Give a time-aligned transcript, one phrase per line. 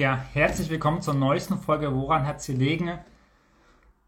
[0.00, 2.90] Ja, herzlich willkommen zur neuesten Folge Woran hat sie liegen?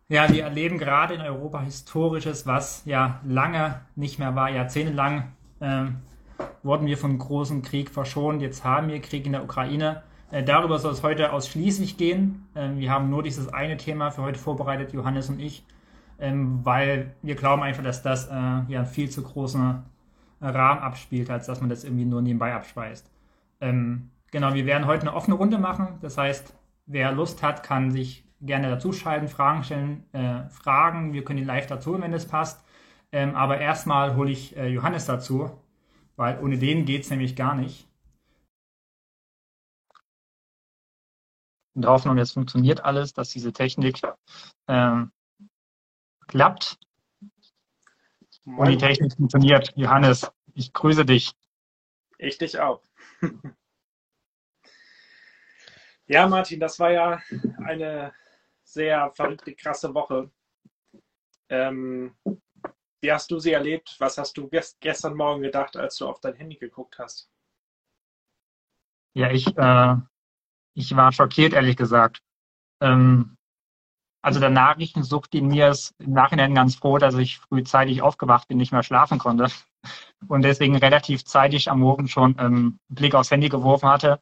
[0.09, 5.97] Ja, wir erleben gerade in Europa Historisches, was ja lange nicht mehr war, jahrzehntelang ähm,
[6.63, 8.41] wurden wir vom großen Krieg verschont.
[8.41, 10.03] Jetzt haben wir Krieg in der Ukraine.
[10.31, 12.49] Äh, darüber soll es heute ausschließlich gehen.
[12.57, 15.63] Ähm, wir haben nur dieses eine Thema für heute vorbereitet, Johannes und ich,
[16.19, 19.83] ähm, weil wir glauben einfach, dass das äh, ja einen viel zu großen
[20.41, 23.11] Rahmen abspielt, als dass man das irgendwie nur nebenbei abspeist.
[23.61, 25.99] Ähm, genau, wir werden heute eine offene Runde machen.
[26.01, 26.53] Das heißt,
[26.87, 31.13] wer Lust hat, kann sich gerne dazuschalten, Fragen stellen, äh, Fragen.
[31.13, 32.65] Wir können ihn live dazu, wenn es passt.
[33.13, 35.51] Ähm, aber erstmal hole ich äh, Johannes dazu,
[36.17, 37.87] weil ohne den geht es nämlich gar nicht.
[41.75, 44.03] Und hoffen, jetzt funktioniert alles, dass diese Technik
[44.69, 45.13] ähm,
[46.27, 46.79] klappt.
[48.45, 49.73] Und die Technik funktioniert.
[49.77, 51.33] Johannes, ich grüße dich.
[52.19, 52.83] Ich dich auch.
[56.07, 57.23] ja, Martin, das war ja
[57.65, 58.13] eine
[58.65, 60.31] sehr verrückte, krasse Woche.
[61.49, 62.15] Ähm,
[63.01, 63.97] wie hast du sie erlebt?
[63.99, 64.49] Was hast du
[64.81, 67.29] gestern Morgen gedacht, als du auf dein Handy geguckt hast?
[69.15, 69.97] Ja, ich, äh,
[70.75, 72.23] ich war schockiert, ehrlich gesagt.
[72.81, 73.37] Ähm,
[74.23, 78.57] also der Nachrichtensucht in mir ist im Nachhinein ganz froh, dass ich frühzeitig aufgewacht bin,
[78.57, 79.49] nicht mehr schlafen konnte
[80.29, 84.21] und deswegen relativ zeitig am Morgen schon ähm, einen Blick aufs Handy geworfen hatte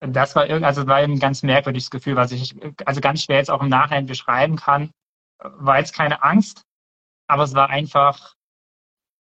[0.00, 2.54] das war also war ein ganz merkwürdiges Gefühl, was ich
[2.84, 4.90] also ganz schwer jetzt auch im Nachhinein beschreiben kann.
[5.40, 6.62] War jetzt keine Angst,
[7.26, 8.34] aber es war einfach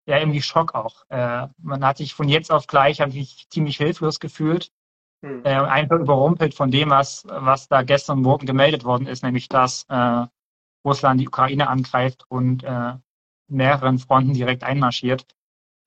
[0.08, 1.04] ja irgendwie Schock auch.
[1.10, 4.72] Äh, man hat sich von jetzt auf gleich habe ich ziemlich hilflos gefühlt,
[5.22, 5.44] hm.
[5.46, 9.86] äh, einfach überrumpelt von dem, was was da gestern Morgen gemeldet worden ist, nämlich dass
[9.90, 10.26] äh,
[10.86, 12.94] Russland die Ukraine angreift und äh,
[13.50, 15.26] mehreren Fronten direkt einmarschiert.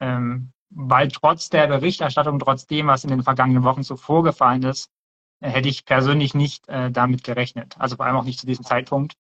[0.00, 4.90] Ähm, weil trotz der Berichterstattung, trotz dem, was in den vergangenen Wochen so vorgefallen ist,
[5.40, 7.76] äh, hätte ich persönlich nicht äh, damit gerechnet.
[7.78, 9.14] Also vor allem auch nicht zu diesem Zeitpunkt.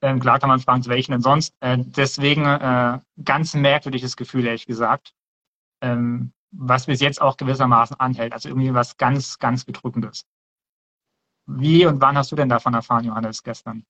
[0.00, 1.54] Ähm, klar kann man fragen, zu welchen denn sonst.
[1.60, 5.14] Äh, deswegen äh, ganz merkwürdiges Gefühl, ehrlich gesagt,
[5.80, 8.32] ähm, was bis jetzt auch gewissermaßen anhält.
[8.32, 10.26] Also irgendwie was ganz, ganz Bedrückendes.
[11.46, 13.84] Wie und wann hast du denn davon erfahren, Johannes, gestern?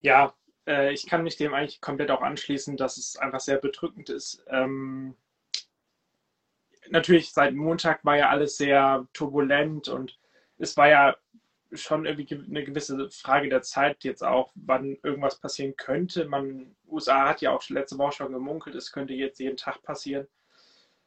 [0.00, 0.34] Ja,
[0.66, 4.42] äh, ich kann mich dem eigentlich komplett auch anschließen, dass es einfach sehr bedrückend ist.
[4.48, 5.16] Ähm
[6.90, 10.18] natürlich seit Montag war ja alles sehr turbulent und
[10.58, 11.16] es war ja
[11.72, 16.26] schon irgendwie eine gewisse Frage der Zeit jetzt auch, wann irgendwas passieren könnte.
[16.26, 20.26] Man, USA hat ja auch letzte Woche schon gemunkelt, es könnte jetzt jeden Tag passieren.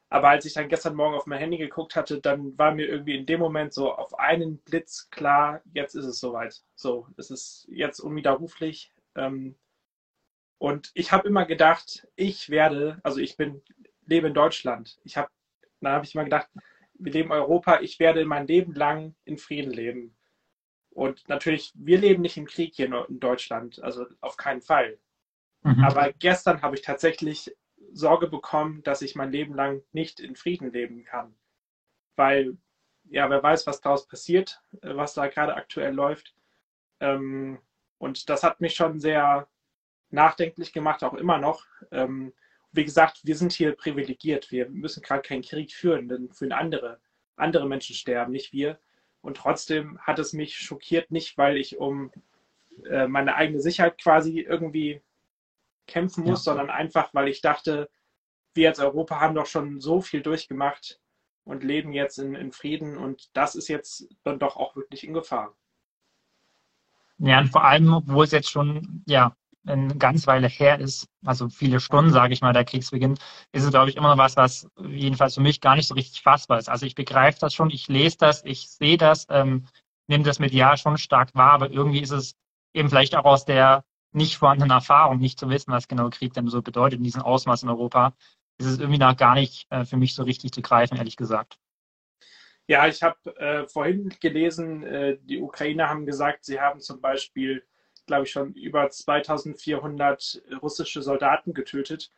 [0.10, 3.16] Aber als ich dann gestern Morgen auf mein Handy geguckt hatte, dann war mir irgendwie
[3.16, 6.62] in dem Moment so auf einen Blitz klar, jetzt ist es soweit.
[6.76, 8.92] So, es ist jetzt unwiderruflich.
[9.16, 9.56] Ähm,
[10.58, 13.62] und ich habe immer gedacht, ich werde, also ich bin,
[14.06, 15.00] lebe in Deutschland.
[15.06, 15.30] Ich habe
[15.82, 16.50] dann habe ich immer gedacht,
[16.94, 20.16] wir leben in Europa, ich werde mein Leben lang in Frieden leben.
[20.92, 25.00] Und natürlich, wir leben nicht im Krieg hier in Deutschland, also auf keinen Fall.
[25.64, 25.84] Mhm.
[25.84, 27.56] Aber gestern habe ich tatsächlich
[27.94, 31.36] Sorge bekommen, dass ich mein Leben lang nicht in Frieden leben kann.
[32.16, 32.58] Weil,
[33.06, 36.36] ja, wer weiß, was daraus passiert, was da gerade aktuell läuft.
[37.00, 37.60] Ähm,
[37.98, 39.48] und das hat mich schon sehr
[40.10, 41.66] nachdenklich gemacht, auch immer noch.
[41.92, 42.34] Ähm,
[42.72, 44.52] wie gesagt, wir sind hier privilegiert.
[44.52, 47.00] Wir müssen gerade keinen Krieg führen, denn für andere,
[47.36, 48.80] andere Menschen sterben, nicht wir.
[49.22, 52.12] Und trotzdem hat es mich schockiert, nicht weil ich um
[52.90, 55.02] äh, meine eigene Sicherheit quasi irgendwie
[55.86, 56.52] kämpfen muss, ja.
[56.54, 57.90] sondern einfach, weil ich dachte,
[58.54, 61.00] wir als Europa haben doch schon so viel durchgemacht
[61.44, 65.14] und leben jetzt in, in Frieden und das ist jetzt dann doch auch wirklich in
[65.14, 65.56] Gefahr.
[67.18, 69.36] Ja, und vor allem, wo es jetzt schon ja
[69.66, 73.18] eine ganz Weile her ist, also viele Stunden, sage ich mal, der Kriegsbeginn,
[73.52, 76.22] ist es, glaube ich, immer noch was, was jedenfalls für mich gar nicht so richtig
[76.22, 76.70] fassbar ist.
[76.70, 79.68] Also ich begreife das schon, ich lese das, ich sehe das, ähm,
[80.08, 82.36] nehme das medial schon stark wahr, aber irgendwie ist es
[82.74, 83.84] eben vielleicht auch aus der
[84.14, 87.64] nicht vorhandenen Erfahrung, nicht zu wissen, was genau Krieg denn so bedeutet in diesem Ausmaß
[87.64, 88.14] in Europa,
[88.58, 91.58] ist es irgendwie noch gar nicht äh, für mich so richtig zu greifen, ehrlich gesagt.
[92.68, 97.66] Ja, ich habe äh, vorhin gelesen, äh, die Ukrainer haben gesagt, sie haben zum Beispiel
[98.12, 102.12] glaube ich, schon über 2400 russische Soldaten getötet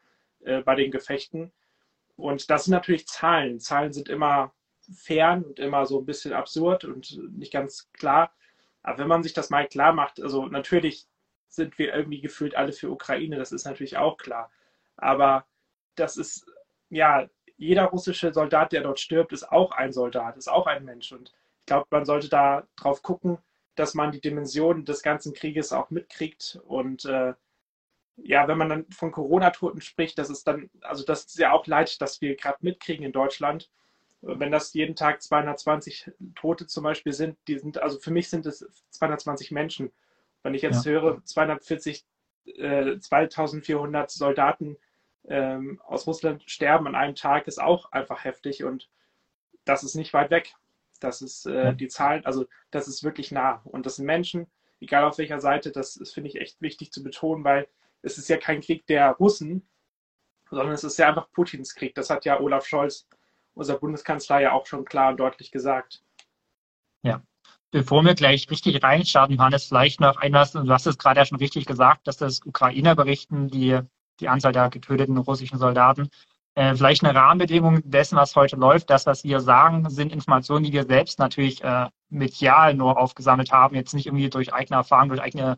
[0.43, 1.51] äh, bei den Gefechten.
[2.15, 3.59] Und das sind natürlich Zahlen.
[3.59, 4.55] Zahlen sind immer
[4.91, 8.33] fern und immer so ein bisschen absurd und nicht ganz klar.
[8.81, 11.05] Aber wenn man sich das mal klar macht, also natürlich
[11.47, 14.49] sind wir irgendwie gefühlt alle für Ukraine, das ist natürlich auch klar.
[14.97, 15.45] Aber
[15.93, 16.47] das ist,
[16.89, 21.11] ja, jeder russische Soldat, der dort stirbt, ist auch ein Soldat, ist auch ein Mensch.
[21.11, 23.37] Und ich glaube, man sollte da drauf gucken,
[23.75, 26.59] dass man die Dimension des ganzen Krieges auch mitkriegt.
[26.65, 27.33] Und äh,
[28.17, 31.65] ja, wenn man dann von Corona-Toten spricht, das ist dann, also das ist ja auch
[31.65, 33.69] leid, dass wir gerade mitkriegen in Deutschland.
[34.21, 38.45] Wenn das jeden Tag 220 Tote zum Beispiel sind, die sind, also für mich sind
[38.45, 39.91] es 220 Menschen.
[40.43, 40.91] Wenn ich jetzt ja.
[40.91, 42.05] höre, 240,
[42.45, 44.77] äh, 2400 Soldaten
[45.27, 48.89] ähm, aus Russland sterben an einem Tag, ist auch einfach heftig und
[49.65, 50.55] das ist nicht weit weg.
[51.03, 53.61] Das ist äh, die Zahlen, also das ist wirklich nah.
[53.65, 54.47] Und das sind Menschen,
[54.79, 57.67] egal auf welcher Seite, das, das finde ich echt wichtig zu betonen, weil
[58.01, 59.67] es ist ja kein Krieg der Russen,
[60.49, 61.93] sondern es ist ja einfach Putins Krieg.
[61.95, 63.07] Das hat ja Olaf Scholz,
[63.53, 66.03] unser Bundeskanzler, ja auch schon klar und deutlich gesagt.
[67.01, 67.21] Ja.
[67.71, 71.39] Bevor wir gleich richtig reinstarten, Hannes, vielleicht noch etwas, du hast es gerade ja schon
[71.39, 73.79] richtig gesagt, dass das Ukrainer berichten, die,
[74.19, 76.09] die Anzahl der getöteten russischen Soldaten.
[76.55, 78.89] Äh, vielleicht eine Rahmenbedingung dessen, was heute läuft.
[78.89, 83.75] Das, was wir sagen, sind Informationen, die wir selbst natürlich äh, medial nur aufgesammelt haben,
[83.75, 85.57] jetzt nicht irgendwie durch eigene Erfahrung, durch eigene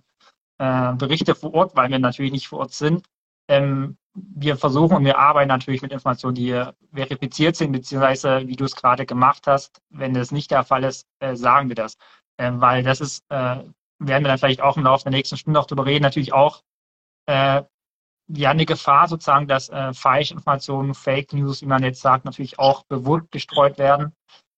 [0.57, 3.06] äh, Berichte vor Ort, weil wir natürlich nicht vor Ort sind.
[3.50, 6.63] Ähm, wir versuchen und wir arbeiten natürlich mit Informationen, die
[6.94, 9.81] verifiziert sind, beziehungsweise wie du es gerade gemacht hast.
[9.89, 11.97] Wenn das nicht der Fall ist, äh, sagen wir das.
[12.38, 15.59] Äh, weil das ist, äh, werden wir dann vielleicht auch im Laufe der nächsten Stunde
[15.59, 16.63] noch darüber reden, natürlich auch
[17.27, 17.63] äh,
[18.27, 22.83] ja eine Gefahr sozusagen, dass äh, Falschinformationen, Fake News, wie man jetzt sagt, natürlich auch
[22.86, 24.13] bewusst gestreut werden.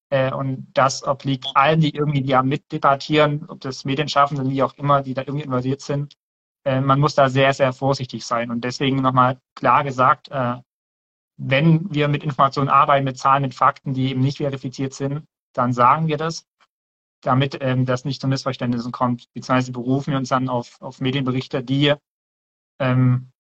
[0.10, 5.02] Äh, und das obliegt allen, die irgendwie ja mitdebattieren, ob das Medienschaffende, wie auch immer,
[5.02, 6.16] die da irgendwie involviert sind.
[6.66, 8.52] Äh, man muss da sehr, sehr vorsichtig sein.
[8.52, 10.56] Und deswegen nochmal klar gesagt, äh,
[11.38, 15.74] wenn wir mit Informationen arbeiten, mit Zahlen, mit Fakten, die eben nicht verifiziert sind, dann
[15.74, 16.46] sagen wir das,
[17.22, 19.26] damit ähm, das nicht zu Missverständnissen kommt.
[19.34, 21.94] Beziehungsweise berufen wir uns dann auf, auf Medienberichte, die
[22.80, 23.32] ähm,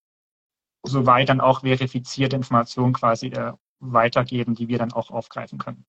[0.83, 5.85] soweit dann auch verifizierte Informationen quasi äh, weitergeben, die wir dann auch aufgreifen können.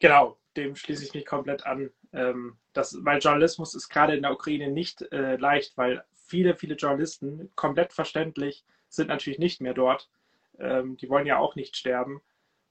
[0.00, 1.90] Genau, dem schließe ich mich komplett an.
[2.12, 6.74] Ähm, das, weil Journalismus ist gerade in der Ukraine nicht äh, leicht, weil viele, viele
[6.74, 10.10] Journalisten, komplett verständlich, sind natürlich nicht mehr dort.
[10.58, 12.20] Ähm, die wollen ja auch nicht sterben.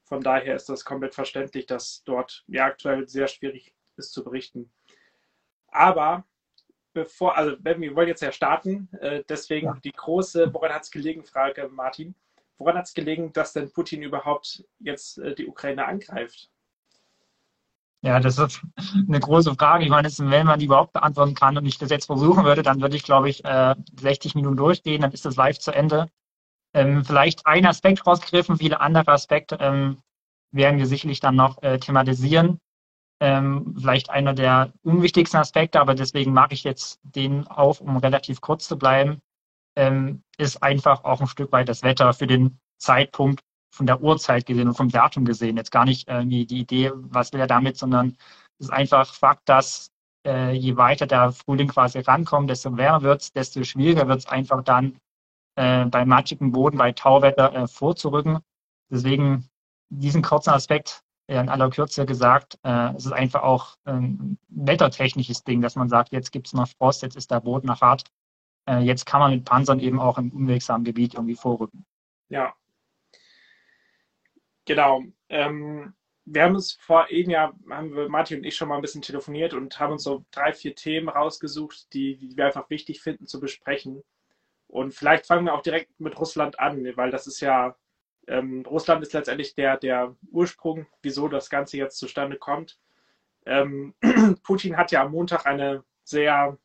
[0.03, 4.71] Von daher ist das komplett verständlich, dass dort ja aktuell sehr schwierig ist zu berichten.
[5.67, 6.25] Aber
[6.93, 9.77] bevor, also wir wollen jetzt ja starten, äh, deswegen ja.
[9.83, 12.15] die große, woran hat es gelegen, Frage, Martin.
[12.57, 16.49] Woran hat es gelegen, dass denn Putin überhaupt jetzt äh, die Ukraine angreift?
[18.01, 18.61] Ja, das ist
[19.07, 19.83] eine große Frage.
[19.83, 22.81] Ich meine, wenn man die überhaupt beantworten kann und ich das jetzt versuchen würde, dann
[22.81, 26.09] würde ich, glaube ich, 60 äh, Minuten durchgehen, dann ist das live zu Ende.
[26.73, 29.97] Ähm, vielleicht ein Aspekt rausgegriffen, viele andere Aspekte ähm,
[30.51, 32.59] werden wir sicherlich dann noch thematisieren.
[33.21, 38.39] Ähm, vielleicht einer der unwichtigsten Aspekte, aber deswegen mache ich jetzt den auf, um relativ
[38.39, 39.19] kurz zu bleiben,
[39.75, 44.45] ähm, ist einfach auch ein Stück weit das Wetter für den Zeitpunkt von der Uhrzeit
[44.45, 45.57] gesehen und vom Datum gesehen.
[45.57, 48.17] Jetzt gar nicht irgendwie die Idee, was will er damit, sondern
[48.57, 49.91] es ist einfach Fakt, dass
[50.25, 54.27] äh, je weiter der Frühling quasi rankommt, desto wärmer wird es, desto schwieriger wird es
[54.27, 54.97] einfach dann
[55.55, 58.39] äh, bei matschigem Boden, bei Tauwetter äh, vorzurücken.
[58.91, 59.49] Deswegen
[59.89, 65.61] diesen kurzen Aspekt in aller Kürze gesagt, äh, es ist einfach auch ein wettertechnisches Ding,
[65.61, 68.03] dass man sagt, jetzt gibt es noch Frost, jetzt ist der Boden noch hart.
[68.67, 71.85] Äh, jetzt kann man mit Panzern eben auch im unwegsamen Gebiet irgendwie vorrücken.
[72.29, 72.53] Ja.
[74.65, 75.03] Genau.
[75.29, 75.93] Ähm,
[76.25, 79.01] wir haben uns vor eben ja, haben wir Martin und ich schon mal ein bisschen
[79.01, 83.27] telefoniert und haben uns so drei, vier Themen rausgesucht, die, die wir einfach wichtig finden
[83.27, 84.03] zu besprechen.
[84.67, 87.75] Und vielleicht fangen wir auch direkt mit Russland an, weil das ist ja
[88.29, 92.79] ähm, Russland ist letztendlich der, der Ursprung, wieso das Ganze jetzt zustande kommt.
[93.45, 93.95] Ähm,
[94.43, 96.57] Putin hat ja am Montag eine sehr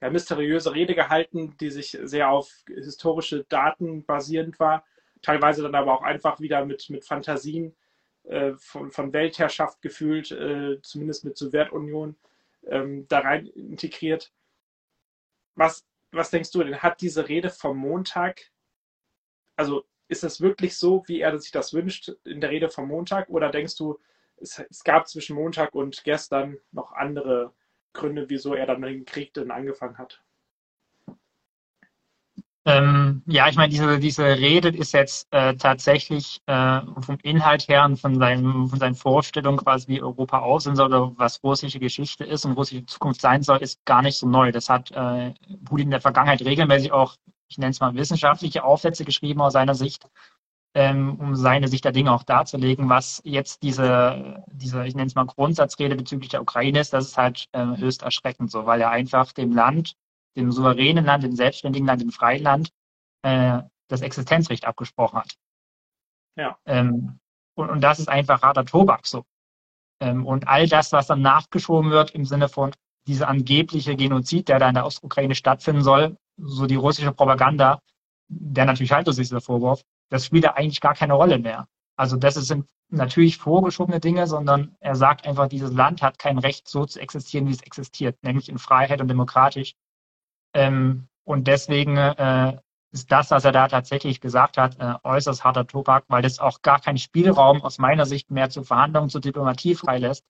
[0.00, 4.84] ja, mysteriöse Rede gehalten, die sich sehr auf historische Daten basierend war,
[5.22, 7.76] teilweise dann aber auch einfach wieder mit, mit Fantasien
[8.24, 12.16] äh, von, von Weltherrschaft gefühlt, äh, zumindest mit Sowjetunion,
[12.66, 14.32] ähm, da rein integriert.
[15.54, 16.82] Was, was denkst du denn?
[16.82, 18.50] Hat diese Rede vom Montag,
[19.54, 23.28] also ist es wirklich so, wie er sich das wünscht in der Rede vom Montag?
[23.28, 23.98] Oder denkst du,
[24.40, 27.52] es, es gab zwischen Montag und gestern noch andere
[27.92, 30.22] Gründe, wieso er dann den Krieg denn angefangen hat?
[32.64, 37.84] Ähm, ja, ich meine, diese, diese Rede ist jetzt äh, tatsächlich äh, vom Inhalt her
[37.86, 42.24] und von, seinem, von seinen Vorstellungen quasi, wie Europa aussehen soll oder was russische Geschichte
[42.24, 44.52] ist und russische Zukunft sein soll, ist gar nicht so neu.
[44.52, 45.32] Das hat äh,
[45.64, 47.16] Putin in der Vergangenheit regelmäßig auch
[47.48, 50.08] ich nenne es mal wissenschaftliche Aufsätze geschrieben aus seiner Sicht,
[50.74, 52.88] ähm, um seine Sicht der Dinge auch darzulegen.
[52.88, 57.16] Was jetzt diese, diese ich nenne es mal Grundsatzrede bezüglich der Ukraine ist, das ist
[57.16, 59.94] halt äh, höchst erschreckend so, weil er einfach dem Land,
[60.36, 62.70] dem souveränen Land, dem selbstständigen Land, dem freien Land
[63.22, 65.34] äh, das Existenzrecht abgesprochen hat.
[66.36, 66.58] Ja.
[66.66, 67.18] Ähm,
[67.54, 69.24] und, und das ist einfach harter Tobak so.
[70.00, 72.72] Ähm, und all das, was dann nachgeschoben wird im Sinne von
[73.06, 77.80] dieser angebliche Genozid, der da in der Ostukraine stattfinden soll, so die russische Propaganda,
[78.28, 81.66] der natürlich haltlos ist, dieser Vorwurf, das spielt da eigentlich gar keine Rolle mehr.
[81.96, 86.68] Also das sind natürlich vorgeschobene Dinge, sondern er sagt einfach, dieses Land hat kein Recht,
[86.68, 89.74] so zu existieren, wie es existiert, nämlich in Freiheit und demokratisch.
[90.54, 92.58] Ähm, und deswegen äh,
[92.92, 96.62] ist das, was er da tatsächlich gesagt hat, äh, äußerst harter Tobak, weil das auch
[96.62, 100.24] gar keinen Spielraum aus meiner Sicht mehr zu Verhandlungen, zur Diplomatie freilässt,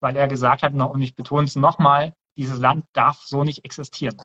[0.00, 4.16] weil er gesagt hat, und ich betone es nochmal, dieses Land darf so nicht existieren.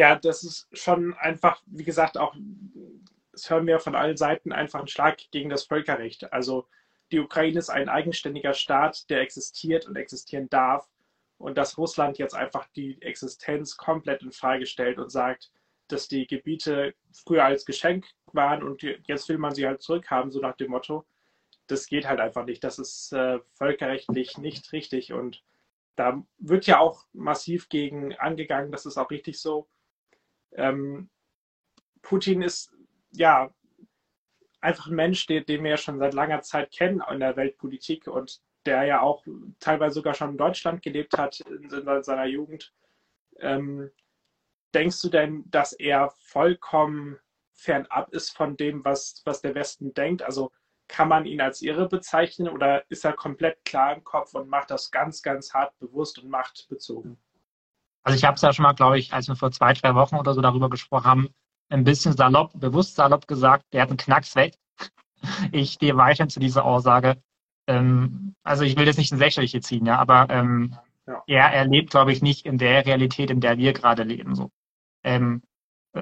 [0.00, 0.16] Ja.
[0.16, 2.34] Das ist schon einfach, wie gesagt, auch,
[3.32, 6.32] das hören wir von allen Seiten, einfach ein Schlag gegen das Völkerrecht.
[6.32, 6.66] Also
[7.12, 10.88] die Ukraine ist ein eigenständiger Staat, der existiert und existieren darf
[11.36, 15.50] und dass Russland jetzt einfach die Existenz komplett in Frage stellt und sagt,
[15.88, 20.40] dass die Gebiete früher als Geschenk waren und jetzt will man sie halt zurückhaben, so
[20.40, 21.04] nach dem Motto.
[21.66, 22.64] Das geht halt einfach nicht.
[22.64, 25.42] Das ist äh, völkerrechtlich nicht richtig und
[25.94, 28.72] da wird ja auch massiv gegen angegangen.
[28.72, 29.68] Das ist auch richtig so.
[30.52, 31.08] Ähm,
[32.02, 32.72] Putin ist
[33.12, 33.52] ja
[34.60, 38.06] einfach ein Mensch, den, den wir ja schon seit langer Zeit kennen in der Weltpolitik
[38.06, 39.24] und der ja auch
[39.58, 41.70] teilweise sogar schon in Deutschland gelebt hat in,
[42.02, 42.74] seiner Jugend.
[43.38, 43.90] Ähm,
[44.74, 47.18] denkst du denn, dass er vollkommen
[47.52, 50.22] fernab ist von dem, was, was der Westen denkt?
[50.22, 50.52] Also
[50.88, 54.70] kann man ihn als irre bezeichnen oder ist er komplett klar im Kopf und macht
[54.70, 57.16] das ganz, ganz hart bewusst und machtbezogen?
[58.02, 60.16] Also ich habe es ja schon mal, glaube ich, als wir vor zwei, drei Wochen
[60.16, 61.28] oder so darüber gesprochen haben,
[61.68, 64.54] ein bisschen salopp, bewusst salopp gesagt, der hat einen Knacks weg.
[65.52, 67.22] Ich stehe weiterhin zu dieser Aussage
[67.70, 70.76] ähm, also ich will das nicht ins Lächerliche ziehen, ja, aber ähm,
[71.06, 71.22] ja.
[71.26, 74.34] er, er lebt, glaube ich, nicht in der Realität, in der wir gerade leben.
[74.34, 74.50] So.
[75.04, 75.42] Ähm,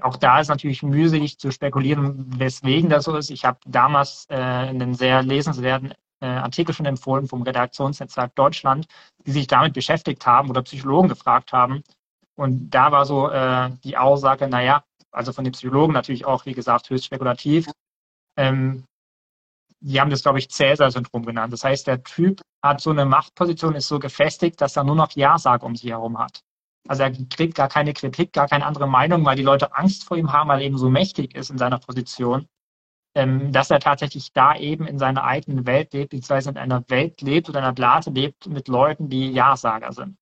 [0.00, 3.30] auch da ist natürlich mühselig zu spekulieren, weswegen das so ist.
[3.30, 5.92] Ich habe damals äh, einen sehr lesenswerten
[6.26, 8.86] Artikel schon empfohlen vom Redaktionsnetzwerk Deutschland,
[9.26, 11.82] die sich damit beschäftigt haben oder Psychologen gefragt haben.
[12.36, 16.54] Und da war so äh, die Aussage, naja, also von den Psychologen natürlich auch, wie
[16.54, 17.68] gesagt, höchst spekulativ.
[18.36, 18.84] Ähm,
[19.80, 21.52] die haben das, glaube ich, Cäsar-Syndrom genannt.
[21.52, 25.12] Das heißt, der Typ hat so eine Machtposition, ist so gefestigt, dass er nur noch
[25.12, 26.40] Ja-Sag um sich herum hat.
[26.88, 30.16] Also er kriegt gar keine Kritik, gar keine andere Meinung, weil die Leute Angst vor
[30.16, 32.46] ihm haben, weil er eben so mächtig ist in seiner Position,
[33.18, 37.20] ähm, dass er tatsächlich da eben in seiner eigenen Welt lebt, beziehungsweise in einer Welt
[37.20, 40.16] lebt oder einer Blase lebt mit Leuten, die Ja-Sager sind.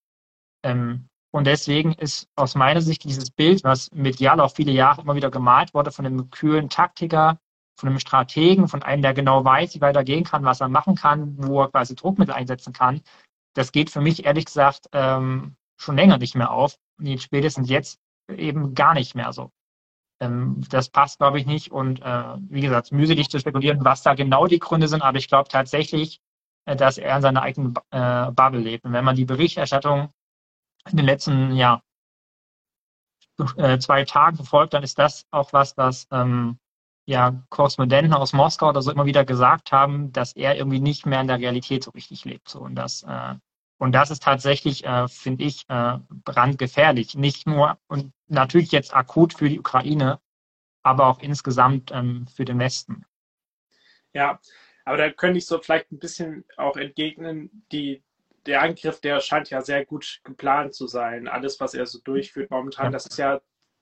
[0.64, 5.14] Ähm, und deswegen ist aus meiner Sicht dieses Bild, was medial auch viele Jahre immer
[5.14, 7.38] wieder gemalt wurde, von einem kühlen Taktiker,
[7.78, 10.68] von einem Strategen, von einem, der genau weiß, wie weit er gehen kann, was er
[10.68, 13.02] machen kann, wo er quasi Druckmittel einsetzen kann,
[13.52, 16.78] das geht für mich ehrlich gesagt ähm, schon länger nicht mehr auf.
[17.18, 18.00] Spätestens jetzt
[18.30, 19.50] eben gar nicht mehr so.
[20.20, 21.70] Ähm, das passt, glaube ich, nicht.
[21.70, 25.28] Und äh, wie gesagt, mühselig zu spekulieren, was da genau die Gründe sind, aber ich
[25.28, 26.20] glaube tatsächlich,
[26.66, 28.84] äh, dass er in seiner eigenen äh, Bubble lebt.
[28.84, 30.10] Und wenn man die Berichterstattung
[30.90, 31.82] in den letzten ja,
[33.56, 36.58] äh, zwei Tagen verfolgt, dann ist das auch was, was ähm,
[37.06, 41.20] ja, Korrespondenten aus Moskau oder so immer wieder gesagt haben, dass er irgendwie nicht mehr
[41.20, 42.48] in der Realität so richtig lebt.
[42.48, 42.60] So.
[42.60, 43.34] Und, das, äh,
[43.78, 47.14] und das ist tatsächlich, äh, finde ich, äh, brandgefährlich.
[47.14, 50.18] Nicht nur und natürlich jetzt akut für die Ukraine,
[50.82, 53.04] aber auch insgesamt ähm, für den Westen.
[54.12, 54.40] Ja,
[54.84, 58.02] aber da könnte ich so vielleicht ein bisschen auch entgegnen, die,
[58.46, 61.28] der Angriff, der scheint ja sehr gut geplant zu sein.
[61.28, 63.40] Alles, was er so durchführt momentan, das ist ja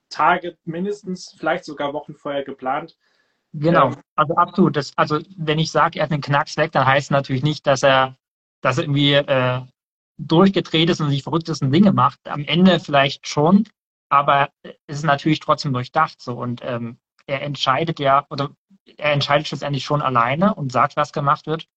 [0.09, 2.97] Tage mindestens, vielleicht sogar Wochen vorher geplant.
[3.53, 4.75] Genau, also absolut.
[4.75, 7.83] Das, also wenn ich sage, er hat einen Knacks weg, dann heißt natürlich nicht, dass
[7.83, 8.17] er,
[8.61, 9.61] dass irgendwie äh,
[10.17, 12.19] durchgedreht ist und die verrücktesten Dinge macht.
[12.27, 13.67] Am Ende vielleicht schon,
[14.09, 14.49] aber
[14.87, 16.33] es ist natürlich trotzdem durchdacht so.
[16.33, 18.51] Und ähm, er entscheidet ja, oder
[18.97, 21.67] er entscheidet schlussendlich schon alleine und sagt, was gemacht wird.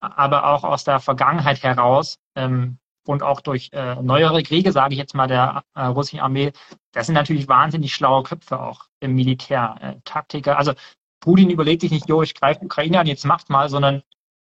[0.00, 4.98] Aber auch aus der Vergangenheit heraus ähm, und auch durch äh, neuere Kriege, sage ich
[4.98, 6.52] jetzt mal, der äh, russischen Armee,
[6.92, 10.56] das sind natürlich wahnsinnig schlaue Köpfe auch im Militär, äh, Taktiker.
[10.56, 10.74] Also
[11.20, 14.02] Putin überlegt sich nicht, jo, ich greife Ukraine an, jetzt macht mal, sondern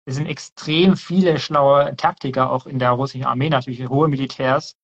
[0.05, 4.75] es sind extrem viele schlaue Taktiker auch in der russischen Armee, natürlich hohe Militärs,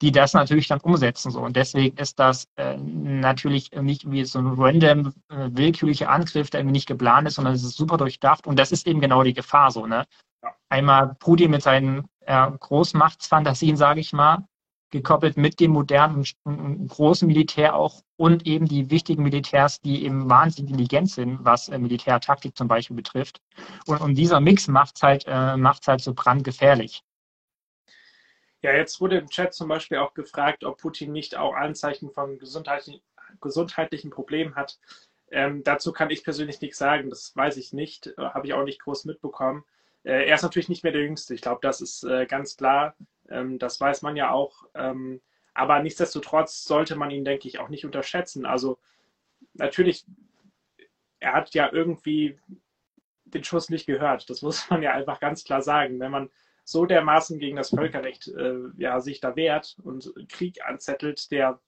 [0.00, 1.30] die das natürlich dann umsetzen.
[1.30, 1.40] So.
[1.40, 6.60] Und deswegen ist das äh, natürlich nicht wie so ein random, äh, willkürlicher Angriff, der
[6.60, 8.46] irgendwie nicht geplant ist, sondern es ist super durchdacht.
[8.46, 9.86] Und das ist eben genau die Gefahr so.
[9.86, 10.06] Ne?
[10.70, 14.46] Einmal Putin mit seinen äh, Großmachtsfantasien, sage ich mal,
[14.90, 16.24] gekoppelt mit dem modernen
[16.88, 21.78] großen Militär auch und eben die wichtigen Militärs, die eben wahnsinnig intelligent sind, was äh,
[21.78, 23.40] Militärtaktik zum Beispiel betrifft.
[23.86, 27.02] Und, und dieser Mix macht es halt, äh, halt so brandgefährlich.
[28.62, 32.38] Ja, jetzt wurde im Chat zum Beispiel auch gefragt, ob Putin nicht auch Anzeichen von
[32.38, 33.00] gesundheitlichen,
[33.40, 34.78] gesundheitlichen Problemen hat.
[35.30, 38.64] Ähm, dazu kann ich persönlich nichts sagen, das weiß ich nicht, äh, habe ich auch
[38.64, 39.64] nicht groß mitbekommen.
[40.04, 42.96] Äh, er ist natürlich nicht mehr der Jüngste, ich glaube, das ist äh, ganz klar.
[43.28, 44.64] Ähm, das weiß man ja auch.
[44.74, 45.20] Ähm,
[45.54, 48.46] aber nichtsdestotrotz sollte man ihn, denke ich, auch nicht unterschätzen.
[48.46, 48.78] Also
[49.54, 50.06] natürlich
[51.20, 52.38] er hat ja irgendwie
[53.24, 54.28] den Schuss nicht gehört.
[54.28, 56.00] Das muss man ja einfach ganz klar sagen.
[56.00, 56.30] Wenn man
[56.64, 61.60] so dermaßen gegen das Völkerrecht äh, ja, sich da wehrt und Krieg anzettelt, der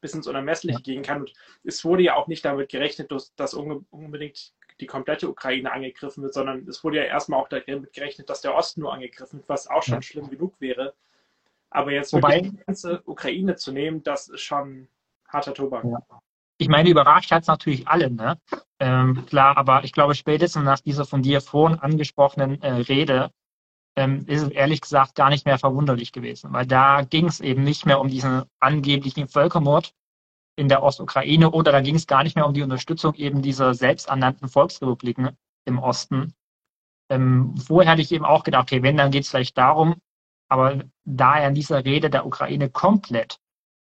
[0.00, 1.20] bis ins Unermessliche gehen kann.
[1.20, 6.22] Und es wurde ja auch nicht damit gerechnet, dass, dass unbedingt die komplette Ukraine angegriffen
[6.22, 9.48] wird, sondern es wurde ja erstmal auch damit gerechnet, dass der Osten nur angegriffen wird,
[9.48, 10.02] was auch schon ja.
[10.02, 10.94] schlimm genug wäre.
[11.70, 14.88] Aber jetzt Wobei, die ganze Ukraine zu nehmen, das ist schon
[15.28, 15.84] harter Tobak.
[15.84, 15.98] Ja.
[16.58, 18.38] Ich meine, überrascht hat es natürlich alle, ne?
[18.78, 23.30] Ähm, klar, aber ich glaube, spätestens nach dieser von dir vorhin angesprochenen äh, Rede
[23.96, 27.62] ähm, ist es ehrlich gesagt gar nicht mehr verwunderlich gewesen, weil da ging es eben
[27.62, 29.92] nicht mehr um diesen angeblichen Völkermord
[30.56, 33.74] in der Ostukraine oder da ging es gar nicht mehr um die Unterstützung eben dieser
[33.74, 36.34] selbsternannten Volksrepubliken im Osten.
[37.10, 39.96] Ähm, vorher hatte ich eben auch gedacht, okay, wenn, dann geht es vielleicht darum,
[40.48, 43.38] aber da er in dieser Rede der Ukraine komplett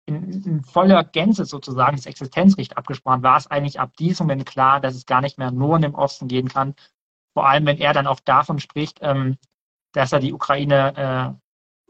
[0.07, 4.81] in, in, voller Gänze sozusagen das Existenzrecht abgesprochen, war es eigentlich ab diesem Moment klar,
[4.81, 6.75] dass es gar nicht mehr nur in dem Osten gehen kann.
[7.35, 9.37] Vor allem, wenn er dann auch davon spricht, ähm,
[9.93, 11.39] dass er die Ukraine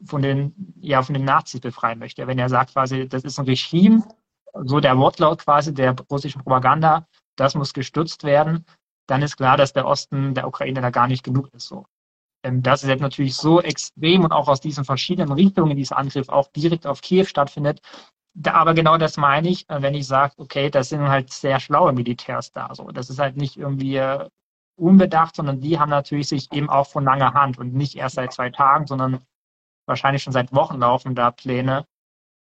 [0.03, 2.27] äh, von den, ja, von den Nazis befreien möchte.
[2.27, 4.03] Wenn er sagt quasi, das ist ein Regime,
[4.65, 8.65] so der Wortlaut quasi der russischen Propaganda, das muss gestützt werden,
[9.07, 11.67] dann ist klar, dass der Osten der Ukraine da gar nicht genug ist.
[11.67, 11.87] So.
[12.43, 16.29] Ähm, dass es jetzt natürlich so extrem und auch aus diesen verschiedenen Richtungen dieser Angriff
[16.29, 17.81] auch direkt auf Kiew stattfindet.
[18.35, 21.61] Da, aber genau das meine ich, äh, wenn ich sage, okay, das sind halt sehr
[21.61, 22.75] schlaue Militärs da.
[22.75, 22.91] So.
[22.93, 24.29] Das ist halt nicht irgendwie äh,
[24.77, 28.33] unbedacht, sondern die haben natürlich sich eben auch von langer Hand und nicht erst seit
[28.33, 29.23] zwei Tagen, sondern
[29.87, 31.85] wahrscheinlich schon seit Wochen laufen da Pläne.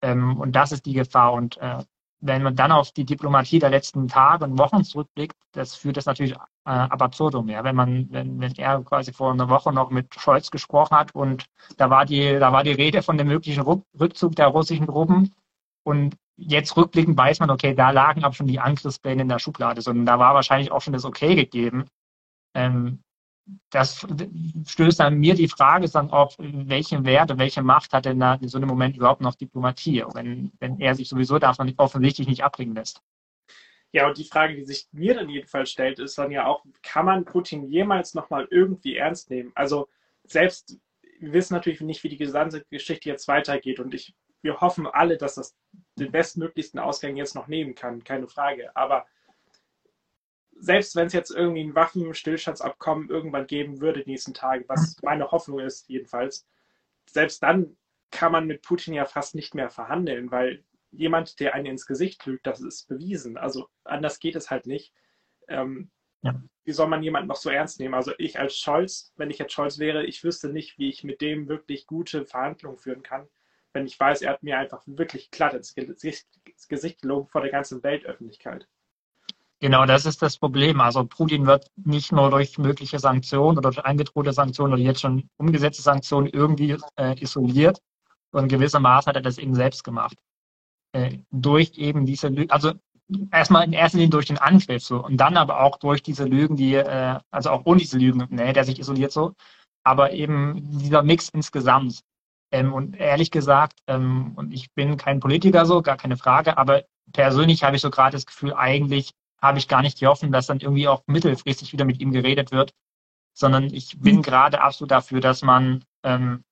[0.02, 1.32] Ähm, und das ist die Gefahr.
[1.32, 1.82] Und äh,
[2.20, 6.06] wenn man dann auf die Diplomatie der letzten Tage und Wochen zurückblickt, das führt das
[6.06, 7.48] natürlich äh, ab absurdum.
[7.48, 11.14] Ja, wenn man, wenn, wenn er quasi vor einer Woche noch mit Scholz gesprochen hat
[11.14, 11.46] und
[11.76, 15.34] da war die, da war die Rede von dem möglichen Rückzug der russischen Truppen
[15.84, 19.82] und jetzt rückblickend weiß man, okay, da lagen aber schon die Angriffspläne in der Schublade,
[19.82, 21.86] sondern da war wahrscheinlich auch schon das Okay gegeben.
[22.54, 23.02] Ähm,
[23.70, 24.06] das
[24.66, 28.34] stößt an mir die Frage dann auf, welchen Wert und welche Macht hat denn da
[28.34, 32.44] in so einem Moment überhaupt noch Diplomatie, wenn, wenn er sich sowieso davon offensichtlich nicht
[32.44, 33.02] abbringen lässt.
[33.92, 37.06] Ja, und die Frage, die sich mir dann jedenfalls stellt, ist dann ja auch, kann
[37.06, 39.50] man Putin jemals nochmal irgendwie ernst nehmen?
[39.54, 39.88] Also
[40.24, 40.78] selbst,
[41.18, 45.16] wir wissen natürlich nicht, wie die gesamte Geschichte jetzt weitergeht und ich, wir hoffen alle,
[45.16, 45.56] dass das
[45.98, 48.74] den bestmöglichsten Ausgang jetzt noch nehmen kann, keine Frage.
[48.76, 49.06] Aber
[50.60, 55.30] selbst wenn es jetzt irgendwie ein Waffenstillstandsabkommen irgendwann geben würde die nächsten Tage, was meine
[55.30, 56.46] Hoffnung ist jedenfalls,
[57.06, 57.76] selbst dann
[58.10, 62.24] kann man mit Putin ja fast nicht mehr verhandeln, weil jemand, der einen ins Gesicht
[62.26, 63.36] lügt, das ist bewiesen.
[63.36, 64.92] Also anders geht es halt nicht.
[65.48, 65.90] Ähm,
[66.22, 66.40] ja.
[66.64, 67.94] Wie soll man jemanden noch so ernst nehmen?
[67.94, 71.20] Also ich als Scholz, wenn ich jetzt Scholz wäre, ich wüsste nicht, wie ich mit
[71.20, 73.28] dem wirklich gute Verhandlungen führen kann,
[73.72, 77.40] wenn ich weiß, er hat mir einfach wirklich glatt ins Gesicht, ins Gesicht gelogen vor
[77.40, 78.68] der ganzen Weltöffentlichkeit.
[79.62, 80.80] Genau, das ist das Problem.
[80.80, 85.28] Also Putin wird nicht nur durch mögliche Sanktionen oder durch eingedrohte Sanktionen oder jetzt schon
[85.36, 87.78] umgesetzte Sanktionen irgendwie äh, isoliert,
[88.32, 90.16] sondern gewissermaßen hat er das eben selbst gemacht.
[90.92, 92.72] Äh, durch eben diese Lügen, also
[93.32, 96.56] erstmal in erster Linie durch den Angriff so und dann aber auch durch diese Lügen,
[96.56, 99.34] die, äh, also auch ohne diese Lügen, ne, der sich isoliert so,
[99.84, 102.00] aber eben dieser Mix insgesamt.
[102.52, 106.84] Ähm, und ehrlich gesagt, ähm, und ich bin kein Politiker so, gar keine Frage, aber
[107.12, 109.12] persönlich habe ich so gerade das Gefühl, eigentlich
[109.42, 112.52] habe ich gar nicht die Hoffnung, dass dann irgendwie auch mittelfristig wieder mit ihm geredet
[112.52, 112.72] wird,
[113.32, 114.22] sondern ich bin mhm.
[114.22, 116.44] gerade absolut dafür, dass man ähm,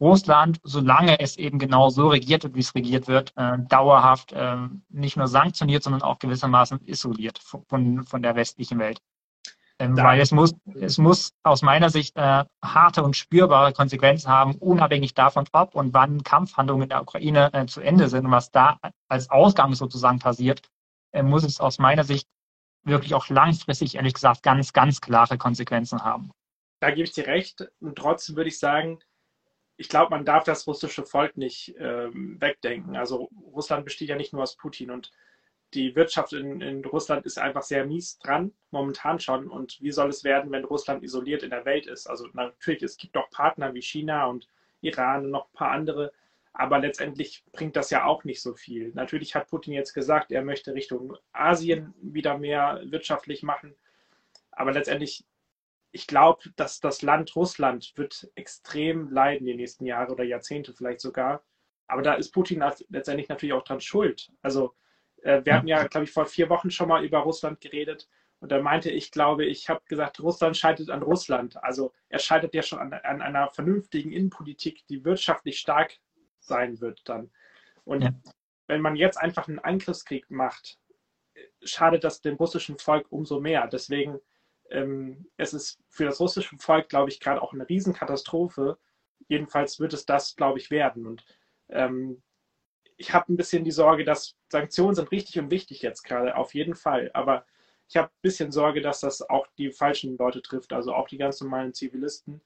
[0.00, 4.56] Russland, solange es eben genau so regiert wird, wie es regiert wird, äh, dauerhaft äh,
[4.90, 9.00] nicht nur sanktioniert, sondern auch gewissermaßen isoliert von, von der westlichen Welt.
[9.78, 14.54] Ähm, weil es muss, es muss aus meiner Sicht äh, harte und spürbare Konsequenzen haben,
[14.54, 18.50] unabhängig davon, ob und wann Kampfhandlungen in der Ukraine äh, zu Ende sind und was
[18.50, 20.62] da als Ausgang sozusagen passiert,
[21.22, 22.28] muss es aus meiner Sicht
[22.84, 26.30] wirklich auch langfristig, ehrlich gesagt, ganz, ganz klare Konsequenzen haben.
[26.80, 27.66] Da gebe ich dir recht.
[27.80, 29.00] Und trotzdem würde ich sagen,
[29.76, 32.96] ich glaube, man darf das russische Volk nicht ähm, wegdenken.
[32.96, 35.10] Also Russland besteht ja nicht nur aus Putin und
[35.74, 39.48] die Wirtschaft in, in, Russland ist einfach sehr mies dran, momentan schon.
[39.48, 42.06] Und wie soll es werden, wenn Russland isoliert in der Welt ist?
[42.06, 44.48] Also natürlich, es gibt auch Partner wie China und
[44.80, 46.12] Iran und noch ein paar andere,
[46.58, 48.90] aber letztendlich bringt das ja auch nicht so viel.
[48.94, 53.74] Natürlich hat Putin jetzt gesagt, er möchte Richtung Asien wieder mehr wirtschaftlich machen.
[54.52, 55.26] Aber letztendlich,
[55.92, 61.00] ich glaube, dass das Land Russland wird extrem leiden die nächsten Jahre oder Jahrzehnte vielleicht
[61.00, 61.44] sogar.
[61.88, 64.32] Aber da ist Putin letztendlich natürlich auch dran schuld.
[64.40, 64.74] Also
[65.24, 68.08] äh, wir hatten ja, glaube ich, vor vier Wochen schon mal über Russland geredet.
[68.40, 71.62] Und da meinte ich, glaube ich, habe gesagt, Russland scheitert an Russland.
[71.62, 75.98] Also er scheitert ja schon an, an einer vernünftigen Innenpolitik, die wirtschaftlich stark
[76.46, 77.30] sein wird dann.
[77.84, 78.10] Und ja.
[78.66, 80.78] wenn man jetzt einfach einen Angriffskrieg macht,
[81.62, 83.66] schadet das dem russischen Volk umso mehr.
[83.66, 84.20] Deswegen
[84.70, 88.78] ähm, es ist für das russische Volk, glaube ich, gerade auch eine Riesenkatastrophe.
[89.28, 91.06] Jedenfalls wird es das, glaube ich, werden.
[91.06, 91.24] Und
[91.68, 92.22] ähm,
[92.96, 96.54] ich habe ein bisschen die Sorge, dass Sanktionen sind richtig und wichtig jetzt gerade, auf
[96.54, 97.10] jeden Fall.
[97.14, 97.44] Aber
[97.88, 101.18] ich habe ein bisschen Sorge, dass das auch die falschen Leute trifft, also auch die
[101.18, 102.40] ganz normalen Zivilisten.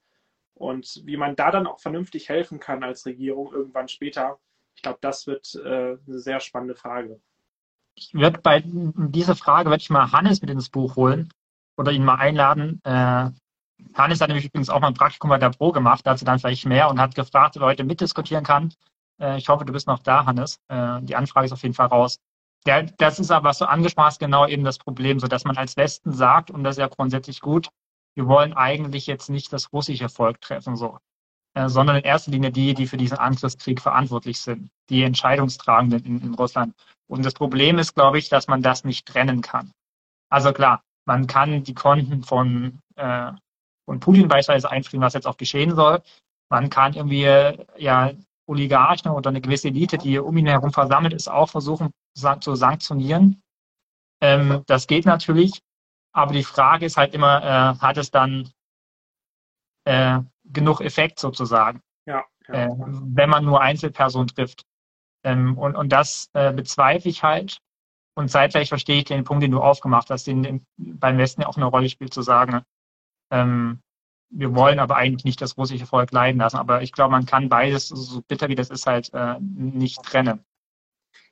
[0.61, 4.37] Und wie man da dann auch vernünftig helfen kann als Regierung irgendwann später,
[4.75, 7.19] ich glaube, das wird äh, eine sehr spannende Frage.
[7.95, 11.29] Ich würde bei dieser Frage würde ich mal Hannes mit ins Buch holen
[11.77, 12.79] oder ihn mal einladen.
[12.83, 13.31] Äh,
[13.95, 16.65] Hannes hat nämlich übrigens auch mal ein Praktikum bei der Pro gemacht, dazu dann vielleicht
[16.65, 18.73] mehr und hat gefragt, ob er heute mitdiskutieren kann.
[19.19, 20.59] Äh, ich hoffe, du bist noch da, Hannes.
[20.67, 22.19] Äh, die Anfrage ist auf jeden Fall raus.
[22.67, 26.11] Der, das ist aber so angesprochen genau eben das Problem, so dass man als Westen
[26.11, 27.69] sagt, und das ist ja grundsätzlich gut,
[28.15, 30.99] wir wollen eigentlich jetzt nicht das russische Volk treffen, so,
[31.53, 36.21] äh, sondern in erster Linie die, die für diesen Angriffskrieg verantwortlich sind, die Entscheidungstragenden in,
[36.21, 36.75] in Russland.
[37.07, 39.71] Und das Problem ist, glaube ich, dass man das nicht trennen kann.
[40.29, 43.31] Also klar, man kann die Konten von, äh,
[43.85, 46.01] von Putin beispielsweise einfrieren, was jetzt auch geschehen soll.
[46.49, 47.23] Man kann irgendwie
[47.77, 48.11] ja
[48.47, 51.91] Oligarchen oder eine gewisse Elite, die um ihn herum versammelt ist, auch versuchen
[52.41, 53.41] zu sanktionieren.
[54.21, 55.61] Ähm, das geht natürlich,
[56.13, 58.49] aber die Frage ist halt immer, äh, hat es dann
[59.85, 62.53] äh, genug Effekt sozusagen, ja, ja.
[62.53, 64.63] Äh, wenn man nur Einzelpersonen trifft.
[65.23, 67.59] Ähm, und, und das äh, bezweifle ich halt.
[68.15, 71.55] Und zeitgleich verstehe ich den Punkt, den du aufgemacht hast, den beim Westen ja auch
[71.55, 72.63] eine Rolle spielt, zu sagen,
[73.31, 73.81] ähm,
[74.29, 76.57] wir wollen aber eigentlich nicht das russische Volk leiden lassen.
[76.57, 80.43] Aber ich glaube, man kann beides, so bitter wie das ist, halt äh, nicht trennen.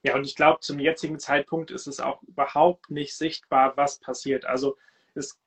[0.03, 4.45] Ja, und ich glaube, zum jetzigen Zeitpunkt ist es auch überhaupt nicht sichtbar, was passiert.
[4.45, 4.77] Also
[5.13, 5.39] es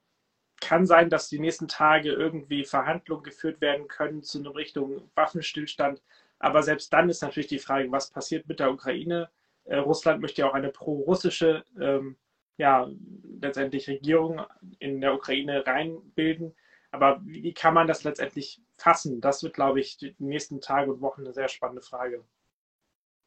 [0.60, 6.02] kann sein, dass die nächsten Tage irgendwie Verhandlungen geführt werden können zu einer Richtung Waffenstillstand.
[6.38, 9.30] Aber selbst dann ist natürlich die Frage, was passiert mit der Ukraine?
[9.64, 12.16] Äh, Russland möchte ja auch eine pro-russische, ähm,
[12.58, 12.90] ja,
[13.40, 14.42] letztendlich Regierung
[14.78, 16.54] in der Ukraine reinbilden.
[16.90, 19.20] Aber wie kann man das letztendlich fassen?
[19.20, 22.22] Das wird, glaube ich, die nächsten Tage und Wochen eine sehr spannende Frage.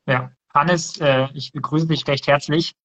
[0.07, 2.75] Ja, Hannes, äh, ich begrüße dich recht herzlich.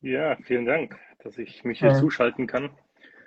[0.00, 2.70] Ja, vielen Dank, dass ich mich hier äh, zuschalten kann.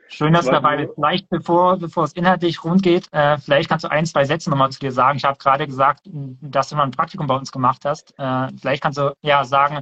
[0.07, 0.93] Schön, dass du dabei bist.
[0.95, 4.71] Vielleicht, bevor, bevor es inhaltlich rund geht, äh, vielleicht kannst du ein, zwei Sätze nochmal
[4.71, 5.17] zu dir sagen.
[5.17, 8.13] Ich habe gerade gesagt, dass du mal ein Praktikum bei uns gemacht hast.
[8.19, 9.79] Äh, vielleicht kannst du ja sagen,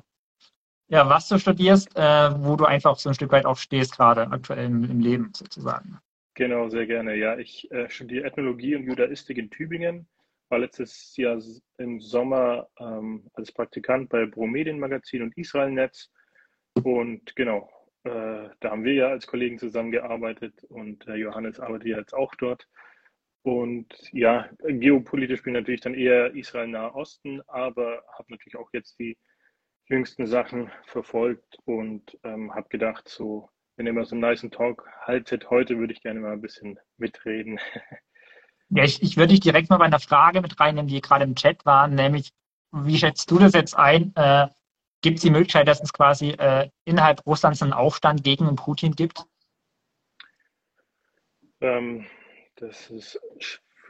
[0.87, 4.31] ja, was du studierst, äh, wo du einfach so ein Stück weit auch stehst, gerade
[4.31, 5.99] aktuell im, im Leben sozusagen.
[6.35, 7.15] Genau, sehr gerne.
[7.15, 10.07] Ja, ich äh, studiere Ethnologie und Judaistik in Tübingen,
[10.51, 11.41] war letztes Jahr
[11.77, 16.11] im Sommer ähm, als Praktikant bei Bromedien Magazin und Israelnetz.
[16.83, 17.69] Und genau,
[18.03, 22.35] äh, da haben wir ja als Kollegen zusammengearbeitet und äh, Johannes arbeitet ja jetzt auch
[22.35, 22.67] dort.
[23.43, 28.99] Und ja, geopolitisch bin ich natürlich dann eher Israel-Nahe Osten, aber habe natürlich auch jetzt
[28.99, 29.17] die
[29.85, 34.87] jüngsten Sachen verfolgt und ähm, habe gedacht, so wenn ihr mal so einen nice Talk
[35.01, 37.59] haltet heute, würde ich gerne mal ein bisschen mitreden.
[38.73, 41.65] Ich, ich würde dich direkt mal bei einer Frage mit reinnehmen, die gerade im Chat
[41.65, 42.31] war, nämlich,
[42.71, 44.13] wie schätzt du das jetzt ein?
[44.15, 44.47] Äh,
[45.01, 49.25] gibt es die Möglichkeit, dass es quasi äh, innerhalb Russlands einen Aufstand gegen Putin gibt?
[51.59, 52.05] Ähm,
[52.55, 53.19] das ist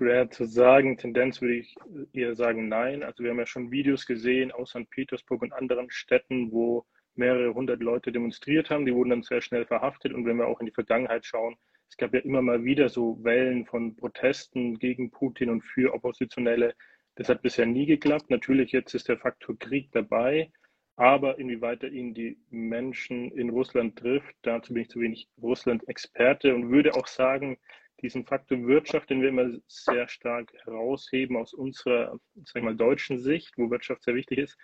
[0.01, 0.97] schwer zu sagen.
[0.97, 1.75] Tendenz würde ich
[2.13, 3.03] eher sagen, nein.
[3.03, 4.89] Also wir haben ja schon Videos gesehen aus St.
[4.89, 8.85] Petersburg und anderen Städten, wo mehrere hundert Leute demonstriert haben.
[8.85, 10.13] Die wurden dann sehr schnell verhaftet.
[10.13, 11.55] Und wenn wir auch in die Vergangenheit schauen,
[11.91, 16.73] es gab ja immer mal wieder so Wellen von Protesten gegen Putin und für Oppositionelle.
[17.15, 18.29] Das hat bisher nie geklappt.
[18.29, 20.51] Natürlich jetzt ist der Faktor Krieg dabei.
[20.95, 26.55] Aber inwieweit er ihn die Menschen in Russland trifft, dazu bin ich zu wenig Russland-Experte
[26.55, 27.57] und würde auch sagen,
[28.01, 33.57] diesen Faktor Wirtschaft, den wir immer sehr stark herausheben aus unserer, sag mal, deutschen Sicht,
[33.57, 34.57] wo Wirtschaft sehr wichtig ist,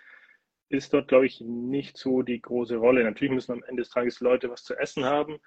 [0.70, 3.04] ist dort, glaube ich, nicht so die große Rolle.
[3.04, 5.38] Natürlich müssen am Ende des Tages Leute was zu essen haben,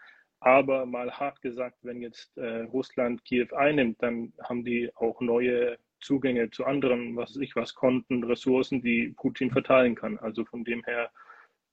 [0.42, 5.78] aber mal hart gesagt, wenn jetzt äh, Russland Kiew einnimmt, dann haben die auch neue
[6.02, 10.18] Zugänge zu anderen, was ich was, Konten, Ressourcen, die Putin verteilen kann.
[10.18, 11.12] Also von dem her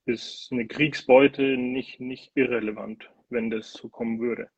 [0.05, 4.49] ist eine Kriegsbeute nicht, nicht irrelevant, wenn das so kommen würde.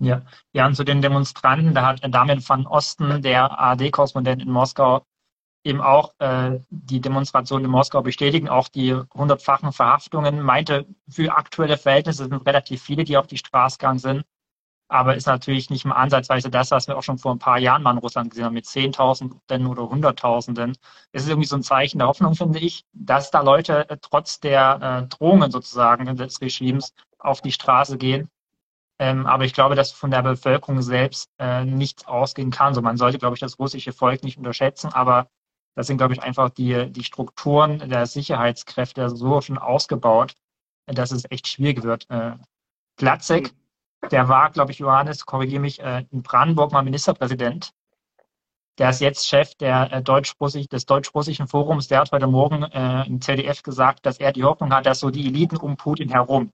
[0.00, 5.04] Ja, ja, und zu den Demonstranten, da hat Damian van Osten, der ARD-Korrespondent in Moskau,
[5.64, 11.76] eben auch äh, die Demonstration in Moskau bestätigen, auch die hundertfachen Verhaftungen, meinte, für aktuelle
[11.76, 14.24] Verhältnisse sind relativ viele, die auf die Straße gegangen sind,
[14.88, 17.82] aber ist natürlich nicht mal ansatzweise das, was wir auch schon vor ein paar Jahren
[17.82, 20.76] mal in Russland gesehen haben, mit Zehntausenden oder Hunderttausenden.
[21.12, 24.40] Es ist irgendwie so ein Zeichen der Hoffnung, finde ich, dass da Leute äh, trotz
[24.40, 28.30] der äh, Drohungen sozusagen des Regimes auf die Straße gehen
[29.00, 32.74] ähm, aber ich glaube, dass von der Bevölkerung selbst äh, nichts ausgehen kann.
[32.74, 35.28] So, man sollte, glaube ich, das russische Volk nicht unterschätzen, aber
[35.78, 40.34] das sind, glaube ich, einfach die, die Strukturen der Sicherheitskräfte so schon ausgebaut,
[40.86, 42.10] dass es echt schwierig wird.
[42.10, 42.32] Äh,
[42.96, 43.54] Glatzek,
[44.10, 47.70] der war, glaube ich, Johannes, korrigiere mich, äh, in Brandenburg mal Ministerpräsident.
[48.78, 51.86] Der ist jetzt Chef der, äh, Deutsch des deutsch-russischen Forums.
[51.86, 55.10] Der hat heute Morgen äh, im ZDF gesagt, dass er die Hoffnung hat, dass so
[55.10, 56.50] die Eliten um Putin herum,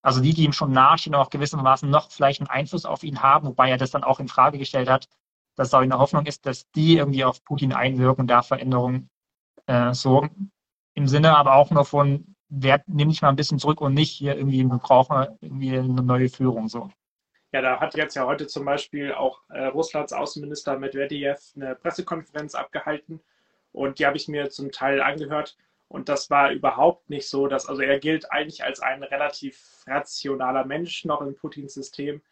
[0.00, 3.48] also die, die ihm schon nachstehen, auch gewissermaßen noch vielleicht einen Einfluss auf ihn haben,
[3.48, 5.08] wobei er das dann auch in Frage gestellt hat,
[5.56, 9.10] dass auch eine Hoffnung ist, dass die irgendwie auf Putin einwirken, da Veränderungen
[9.66, 10.50] äh, sorgen.
[10.94, 14.10] Im Sinne aber auch nur von, wer nimmt dich mal ein bisschen zurück und nicht
[14.10, 16.90] hier irgendwie, wir brauchen irgendwie eine neue Führung so.
[17.52, 22.54] Ja, da hat jetzt ja heute zum Beispiel auch äh, Russlands Außenminister Medvedev eine Pressekonferenz
[22.54, 23.20] abgehalten
[23.72, 25.56] und die habe ich mir zum Teil angehört
[25.88, 30.64] und das war überhaupt nicht so, dass, also er gilt eigentlich als ein relativ rationaler
[30.64, 32.22] Mensch noch im Putins System,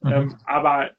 [0.00, 0.12] mhm.
[0.12, 0.90] ähm, aber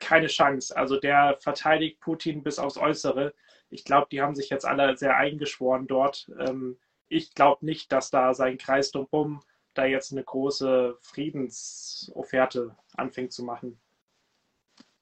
[0.00, 0.76] keine Chance.
[0.76, 3.34] Also der verteidigt Putin bis aufs Äußere.
[3.70, 6.30] Ich glaube, die haben sich jetzt alle sehr eingeschworen dort.
[6.38, 6.78] Ähm,
[7.08, 9.40] ich glaube nicht, dass da sein Kreis drumherum
[9.74, 13.80] da jetzt eine große Friedensofferte anfängt zu machen.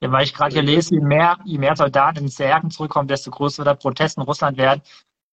[0.01, 3.31] Ja, weil ich gerade hier lese, je mehr, je mehr Soldaten in Särgen zurückkommen, desto
[3.31, 4.81] größer wird der Protest in Russland werden.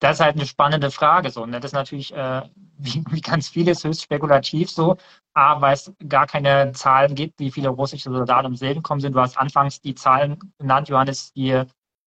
[0.00, 1.30] Das ist halt eine spannende Frage.
[1.30, 1.46] So.
[1.46, 1.60] Ne?
[1.60, 2.42] Das ist natürlich, äh,
[2.78, 4.96] wie, wie ganz vieles, höchst spekulativ so.
[5.34, 9.14] A, weil es gar keine Zahlen gibt, wie viele russische Soldaten im Segen gekommen sind.
[9.14, 11.50] Du hast anfangs die Zahlen genannt, Johannes, die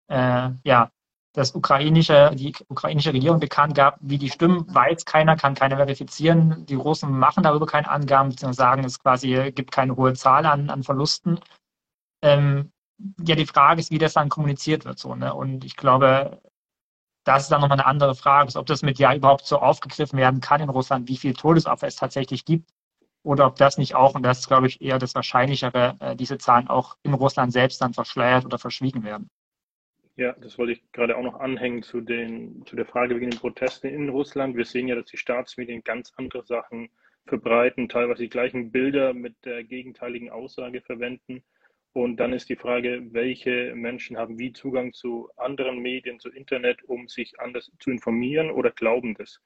[0.10, 0.92] äh, ja,
[1.34, 6.66] das ukrainische, die ukrainische Regierung bekannt gab, wie die stimmen, weiß keiner, kann keiner verifizieren.
[6.68, 10.70] Die Russen machen darüber keine Angaben, beziehungsweise sagen, es quasi gibt keine hohe Zahl an,
[10.70, 11.40] an Verlusten.
[12.22, 12.72] Ähm,
[13.26, 15.00] ja, die Frage ist, wie das dann kommuniziert wird.
[15.00, 15.34] So, ne?
[15.34, 16.40] Und ich glaube,
[17.24, 20.42] das ist dann nochmal eine andere Frage, ob das mit ja überhaupt so aufgegriffen werden
[20.42, 22.70] kann in Russland, wie viel Todesopfer es tatsächlich gibt.
[23.24, 26.38] Oder ob das nicht auch, und das ist, glaube ich, eher das Wahrscheinlichere, äh, diese
[26.38, 29.30] Zahlen auch in Russland selbst dann verschleiert oder verschwiegen werden.
[30.16, 33.40] Ja, das wollte ich gerade auch noch anhängen zu, den, zu der Frage wegen den
[33.40, 34.56] Protesten in Russland.
[34.56, 36.90] Wir sehen ja, dass die Staatsmedien ganz andere Sachen
[37.26, 41.44] verbreiten, teilweise die gleichen Bilder mit der gegenteiligen Aussage verwenden.
[41.94, 46.84] Und dann ist die Frage, welche Menschen haben wie Zugang zu anderen Medien, zu Internet,
[46.86, 49.40] um sich anders zu informieren oder glauben das?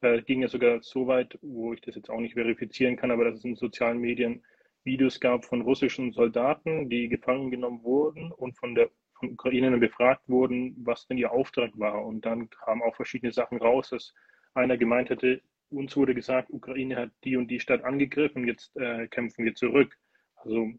[0.00, 3.24] Äh, ging ja sogar so weit, wo ich das jetzt auch nicht verifizieren kann, aber
[3.24, 4.42] dass es in sozialen Medien
[4.82, 10.26] Videos gab von russischen Soldaten, die gefangen genommen wurden und von der von Ukrainern befragt
[10.28, 12.06] wurden, was denn ihr Auftrag war.
[12.06, 14.14] Und dann kamen auch verschiedene Sachen raus, dass
[14.54, 19.06] einer gemeint hätte, uns wurde gesagt, Ukraine hat die und die Stadt angegriffen, jetzt äh,
[19.08, 19.96] kämpfen wir zurück.
[20.36, 20.72] Also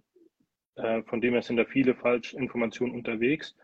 [1.06, 3.56] von dem her sind da viele Falschinformationen unterwegs.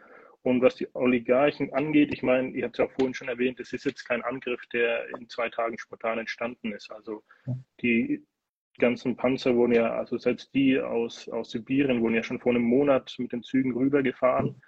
[0.44, 3.60] Und was die Oligarchen angeht, ich meine, ihr habt es ja auch vorhin schon erwähnt,
[3.60, 6.90] es ist jetzt kein Angriff, der in zwei Tagen spontan entstanden ist.
[6.92, 7.24] Also
[7.82, 8.24] die
[8.78, 12.64] ganzen Panzer wurden ja, also selbst die aus, aus Sibirien wurden ja schon vor einem
[12.64, 14.62] Monat mit den Zügen rübergefahren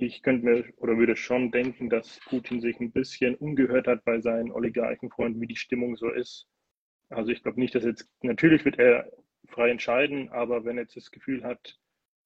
[0.00, 4.20] ich könnte mir oder würde schon denken, dass Putin sich ein bisschen umgehört hat bei
[4.20, 6.46] seinen Oligarchenfreunden, wie die Stimmung so ist.
[7.10, 9.10] Also ich glaube nicht, dass jetzt, natürlich wird er
[9.48, 11.78] frei entscheiden, aber wenn er jetzt das Gefühl hat,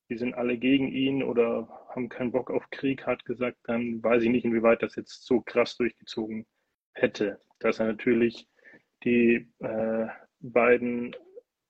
[0.08, 4.22] die sind alle gegen ihn oder haben keinen Bock auf Krieg, hat gesagt, dann weiß
[4.22, 6.46] ich nicht, inwieweit das jetzt so krass durchgezogen
[6.92, 7.40] hätte.
[7.58, 8.48] Dass er natürlich
[9.04, 10.06] die äh,
[10.40, 11.14] beiden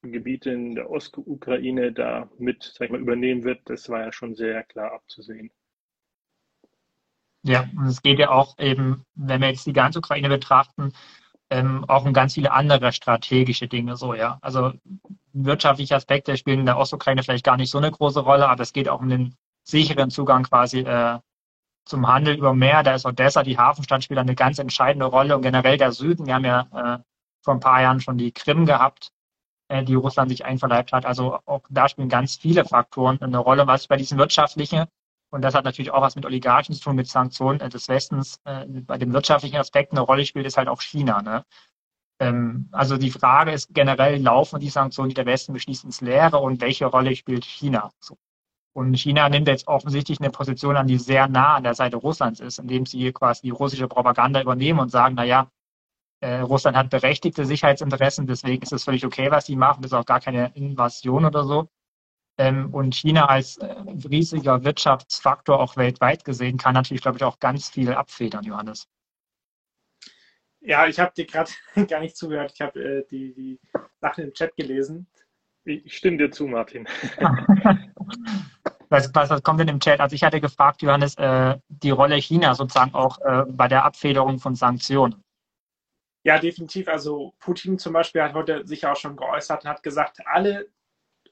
[0.03, 4.35] Gebiete in der Ostukraine da mit, sag ich mal, übernehmen wird, das war ja schon
[4.35, 5.51] sehr klar abzusehen.
[7.43, 10.93] Ja, und es geht ja auch eben, wenn wir jetzt die ganze Ukraine betrachten,
[11.55, 14.39] ähm, auch um ganz viele andere strategische Dinge so, ja.
[14.43, 14.73] Also
[15.33, 18.73] wirtschaftliche Aspekte spielen in der Ostukraine vielleicht gar nicht so eine große Rolle, aber es
[18.73, 21.21] geht auch um den sicheren Zugang quasi äh,
[21.85, 22.83] zum Handel über Meer.
[22.83, 26.27] Da ist Odessa, die Hafenstadt, spielt eine ganz entscheidende Rolle und generell der Süden.
[26.27, 26.99] Wir haben ja äh,
[27.43, 29.13] vor ein paar Jahren schon die Krim gehabt,
[29.69, 31.07] äh, die Russland sich einverleibt hat.
[31.07, 34.87] Also auch da spielen ganz viele Faktoren eine Rolle, was bei diesen wirtschaftlichen
[35.35, 38.39] und das hat natürlich auch was mit Oligarchen zu tun, mit Sanktionen äh, des Westens.
[38.45, 41.23] Äh, bei dem wirtschaftlichen Aspekt eine Rolle spielt, ist halt auch China.
[41.23, 41.45] Ne?
[42.21, 46.39] Ähm, also die Frage ist generell, laufen die Sanktionen, die der Westen beschließt, ins Leere
[46.39, 47.91] und welche Rolle spielt China?
[48.75, 52.39] Und China nimmt jetzt offensichtlich eine Position an, die sehr nah an der Seite Russlands
[52.39, 55.51] ist, indem sie quasi die russische Propaganda übernehmen und sagen, na ja,
[56.21, 59.99] äh, Russland hat berechtigte Sicherheitsinteressen, deswegen ist es völlig okay, was sie machen, das ist
[59.99, 61.69] auch gar keine Invasion oder so.
[62.37, 63.75] Ähm, und China als äh,
[64.11, 68.89] riesiger Wirtschaftsfaktor auch weltweit gesehen kann natürlich, glaube ich, auch ganz viel abfedern, Johannes.
[70.61, 71.51] Ja, ich habe dir gerade
[71.89, 72.53] gar nicht zugehört.
[72.55, 73.61] Ich habe äh, die, die
[74.01, 75.07] Sachen im Chat gelesen.
[75.65, 76.89] Ich stimme dir zu, Martin.
[78.89, 80.01] was, was, was, kommt denn im Chat?
[80.01, 84.39] Also ich hatte gefragt, Johannes, äh, die Rolle China sozusagen auch äh, bei der Abfederung
[84.39, 85.23] von Sanktionen.
[86.25, 86.89] Ja, definitiv.
[86.89, 90.69] Also Putin zum Beispiel hat heute sich auch schon geäußert und hat gesagt, alle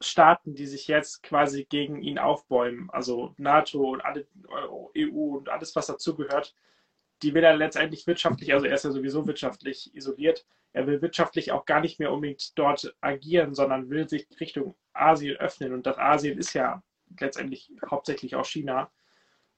[0.02, 4.26] Staaten, die sich jetzt quasi gegen ihn aufbäumen, also NATO und alle
[4.96, 6.54] EU und alles, was dazugehört,
[7.22, 11.52] die will er letztendlich wirtschaftlich, also er ist ja sowieso wirtschaftlich isoliert, er will wirtschaftlich
[11.52, 15.74] auch gar nicht mehr unbedingt dort agieren, sondern will sich Richtung Asien öffnen.
[15.74, 16.82] Und das Asien ist ja
[17.20, 18.90] letztendlich hauptsächlich auch China.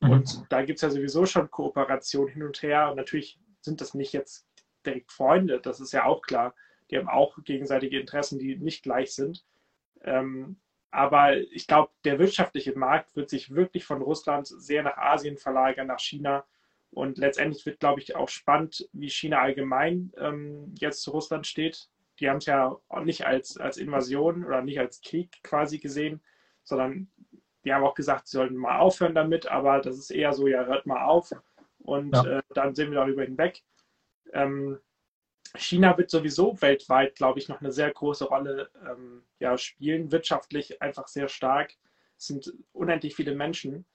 [0.00, 0.10] Mhm.
[0.10, 2.90] Und da gibt es ja sowieso schon Kooperation hin und her.
[2.90, 4.46] Und natürlich sind das nicht jetzt
[4.84, 6.54] direkt Freunde, das ist ja auch klar.
[6.90, 9.44] Die haben auch gegenseitige Interessen, die nicht gleich sind.
[10.04, 10.56] Ähm,
[10.90, 15.88] aber ich glaube, der wirtschaftliche Markt wird sich wirklich von Russland sehr nach Asien verlagern,
[15.88, 16.44] nach China.
[16.90, 21.88] Und letztendlich wird, glaube ich, auch spannend, wie China allgemein ähm, jetzt zu Russland steht.
[22.20, 26.22] Die haben es ja auch nicht als, als Invasion oder nicht als Krieg quasi gesehen,
[26.62, 27.10] sondern
[27.64, 30.64] die haben auch gesagt, sie sollten mal aufhören damit, aber das ist eher so, ja,
[30.64, 31.32] hört mal auf
[31.78, 32.38] und ja.
[32.38, 33.62] äh, dann sind wir darüber hinweg.
[34.32, 34.78] Ähm,
[35.56, 40.82] China wird sowieso weltweit, glaube ich, noch eine sehr große Rolle ähm, ja, spielen, wirtschaftlich
[40.82, 41.74] einfach sehr stark.
[42.18, 43.86] Es sind unendlich viele Menschen,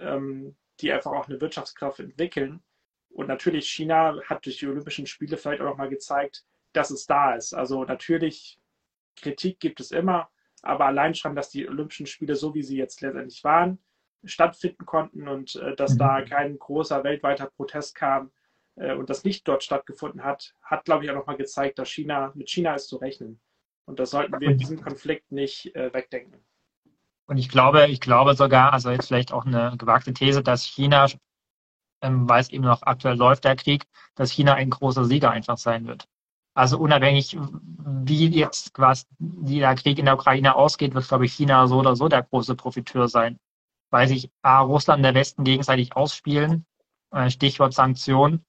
[0.00, 2.62] ähm, die einfach auch eine Wirtschaftskraft entwickeln.
[3.10, 7.06] Und natürlich, China hat durch die Olympischen Spiele vielleicht auch noch mal gezeigt, dass es
[7.06, 7.54] da ist.
[7.54, 8.58] Also natürlich,
[9.16, 10.28] Kritik gibt es immer,
[10.62, 13.78] aber allein schon, dass die Olympischen Spiele, so wie sie jetzt letztendlich waren,
[14.24, 15.98] stattfinden konnten und äh, dass mhm.
[15.98, 18.32] da kein großer weltweiter Protest kam
[18.76, 22.50] und das nicht dort stattgefunden hat, hat, glaube ich, auch nochmal gezeigt, dass China, mit
[22.50, 23.40] China ist zu rechnen.
[23.86, 26.44] Und da sollten wir diesen Konflikt nicht äh, wegdenken.
[27.26, 31.06] Und ich glaube, ich glaube sogar, also jetzt vielleicht auch eine gewagte These, dass China,
[32.02, 33.84] ähm, weil es eben noch aktuell läuft, der Krieg,
[34.14, 36.06] dass China ein großer Sieger einfach sein wird.
[36.54, 41.66] Also unabhängig, wie jetzt quasi der Krieg in der Ukraine ausgeht, wird, glaube ich, China
[41.66, 43.38] so oder so der große Profiteur sein.
[43.90, 46.64] Weil sich A, Russland und der Westen gegenseitig ausspielen,
[47.10, 48.44] äh, Stichwort Sanktionen,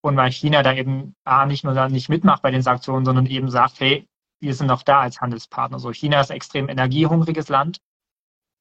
[0.00, 3.26] und weil China da eben A, nicht nur da nicht mitmacht bei den Sanktionen, sondern
[3.26, 4.06] eben sagt, hey,
[4.40, 5.78] wir sind noch da als Handelspartner.
[5.78, 7.80] So, China ist ein extrem energiehungriges Land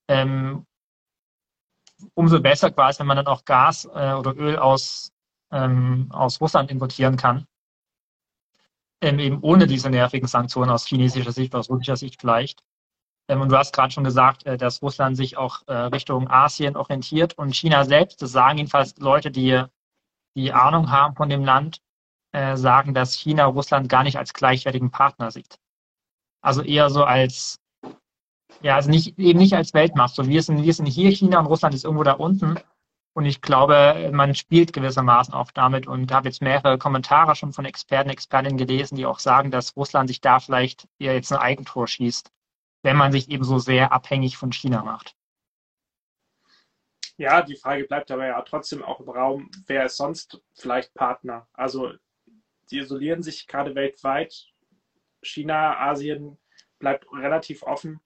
[0.08, 0.66] ähm,
[2.14, 5.12] umso besser quasi, wenn man dann auch Gas äh, oder Öl aus,
[5.52, 7.46] ähm, aus Russland importieren kann.
[9.02, 12.64] Ähm, eben ohne diese nervigen Sanktionen aus chinesischer Sicht, aus russischer Sicht vielleicht.
[13.28, 16.76] Ähm, und du hast gerade schon gesagt, äh, dass Russland sich auch äh, Richtung Asien
[16.76, 19.64] orientiert und China selbst, das sagen jedenfalls Leute, die,
[20.38, 21.82] die Ahnung haben von dem Land,
[22.32, 25.58] äh, sagen, dass China Russland gar nicht als gleichwertigen Partner sieht.
[26.42, 27.60] Also eher so als
[28.62, 30.16] ja, also nicht, eben nicht als Weltmacht.
[30.16, 32.60] So, wir sind, wir sind hier, China und Russland ist irgendwo da unten.
[33.14, 37.66] Und ich glaube, man spielt gewissermaßen auch damit und habe jetzt mehrere Kommentare schon von
[37.66, 41.88] Experten, Expertinnen gelesen, die auch sagen, dass Russland sich da vielleicht eher jetzt ein Eigentor
[41.88, 42.32] schießt,
[42.84, 45.16] wenn man sich eben so sehr abhängig von China macht.
[47.18, 51.48] Ja, die Frage bleibt aber ja trotzdem auch im Raum, wer ist sonst vielleicht Partner?
[51.54, 51.94] Also
[52.70, 54.46] die isolieren sich gerade weltweit.
[55.24, 56.38] China, Asien
[56.80, 58.00] bleibt relativ offen.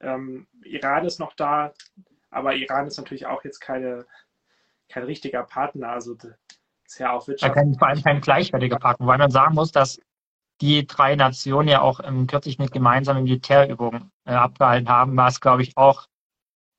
[0.00, 1.72] Ähm, Iran ist noch da,
[2.30, 4.04] aber Iran ist natürlich auch jetzt keine,
[4.88, 5.90] kein richtiger Partner.
[5.90, 6.16] Also
[6.84, 7.78] ist ja auch wirtschaftlich.
[7.78, 10.00] vor allem kein gleichwertiger Partner, weil man sagen muss, dass
[10.60, 15.62] die drei Nationen ja auch ähm, kürzlich eine gemeinsame Militärübung äh, abgehalten haben, was, glaube
[15.62, 16.06] ich, auch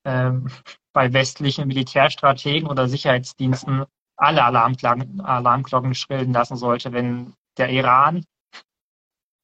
[0.08, 0.50] ähm,
[0.94, 8.26] bei westlichen Militärstrategen oder Sicherheitsdiensten alle Alarmglocken, Alarmglocken schrillen lassen sollte, wenn der Iran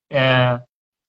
[0.10, 0.60] äh,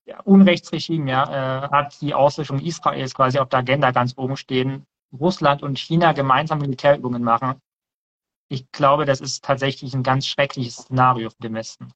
[0.06, 4.84] ja, Unrechtsregime ja, äh, hat die Auslöschung Israels quasi auf der Agenda ganz oben stehen.
[5.12, 7.60] Russland und China gemeinsam Militärübungen machen.
[8.50, 11.92] Ich glaube, das ist tatsächlich ein ganz schreckliches Szenario für den Westen.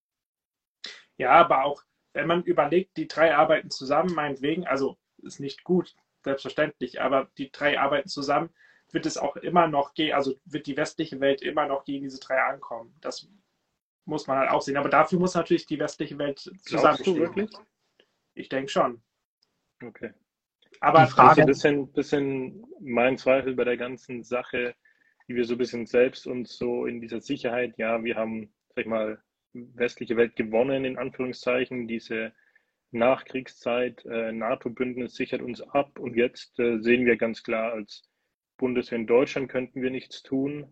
[1.19, 1.83] Ja, aber auch,
[2.15, 5.95] wenn man überlegt, die drei arbeiten zusammen, meinetwegen, also ist nicht gut,
[6.29, 8.51] selbstverständlich, aber die drei arbeiten zusammen,
[8.93, 12.21] wird es auch immer noch gehen, also wird die westliche Welt immer noch gegen diese
[12.21, 12.95] drei ankommen.
[13.01, 13.29] Das
[14.05, 14.77] muss man halt auch sehen.
[14.77, 16.81] Aber dafür muss natürlich die westliche Welt zusammenstehen.
[16.81, 17.51] Glaubst du wirklich?
[18.35, 19.03] Ich denke schon.
[19.83, 20.13] Okay.
[20.81, 24.75] Aber die Frage, das ist ein bisschen, bisschen mein Zweifel bei der ganzen Sache,
[25.27, 28.85] wie wir so ein bisschen selbst uns so in dieser Sicherheit, ja, wir haben, sag
[28.85, 32.33] ich mal, westliche Welt gewonnen, in Anführungszeichen, diese
[32.91, 38.09] Nachkriegszeit, äh, NATO-Bündnis sichert uns ab und jetzt äh, sehen wir ganz klar, als
[38.57, 40.67] Bundeswehr in Deutschland könnten wir nichts tun,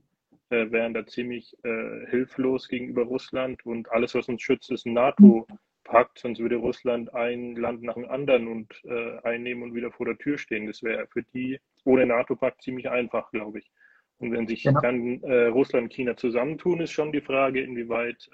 [0.48, 4.94] äh, wären da ziemlich äh, hilflos gegenüber Russland und alles, was uns schützt, ist ein
[4.94, 5.46] NATO
[5.84, 10.06] packt, sonst würde Russland ein Land nach dem anderen und äh, einnehmen und wieder vor
[10.06, 10.66] der Tür stehen.
[10.66, 13.70] Das wäre für die ohne NATO-Pakt ziemlich einfach, glaube ich.
[14.18, 14.80] Und wenn sich genau.
[14.80, 18.28] dann äh, Russland und China zusammentun, ist schon die Frage, inwieweit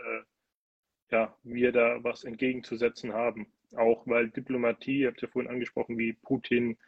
[1.10, 3.46] ja, wir da was entgegenzusetzen haben.
[3.76, 6.78] Auch weil Diplomatie, ihr habt ja vorhin angesprochen, wie Putin ein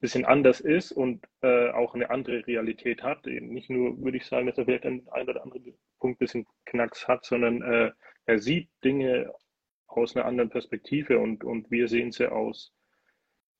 [0.00, 3.26] bisschen anders ist und äh, auch eine andere Realität hat.
[3.26, 6.46] Nicht nur, würde ich sagen, dass er vielleicht einen ein oder anderen Punkt ein bisschen
[6.66, 7.92] Knacks hat, sondern äh,
[8.26, 9.32] er sieht Dinge
[9.86, 12.74] aus einer anderen Perspektive und, und wir sehen sie aus,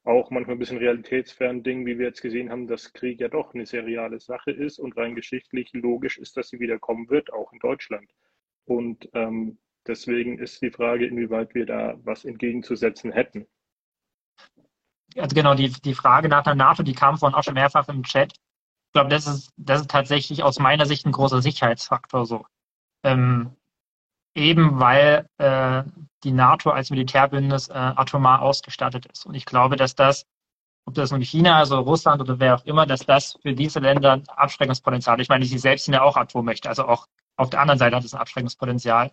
[0.06, 3.54] auch manchmal ein bisschen realitätsfern Ding, wie wir jetzt gesehen haben, dass Krieg ja doch
[3.54, 7.32] eine sehr reale Sache ist und rein geschichtlich logisch ist, dass sie wieder kommen wird,
[7.32, 8.08] auch in Deutschland.
[8.66, 13.46] Und ähm, deswegen ist die Frage, inwieweit wir da was entgegenzusetzen hätten.
[15.16, 18.02] Also genau, die, die Frage nach der NATO, die kam vorhin auch schon mehrfach im
[18.02, 18.32] Chat.
[18.32, 22.46] Ich glaube, das ist, das ist tatsächlich aus meiner Sicht ein großer Sicherheitsfaktor so.
[23.02, 23.56] Ähm,
[24.34, 25.82] eben weil äh,
[26.22, 29.26] die NATO als Militärbündnis äh, atomar ausgestattet ist.
[29.26, 30.26] Und ich glaube, dass das,
[30.84, 34.22] ob das nun China, also Russland oder wer auch immer, dass das für diese Länder
[34.28, 37.06] Abschreckungspotenzial, ich meine, sie selbst sind ja auch Atommächte, also auch
[37.36, 39.12] auf der anderen Seite hat es ein Abschreckungspotenzial.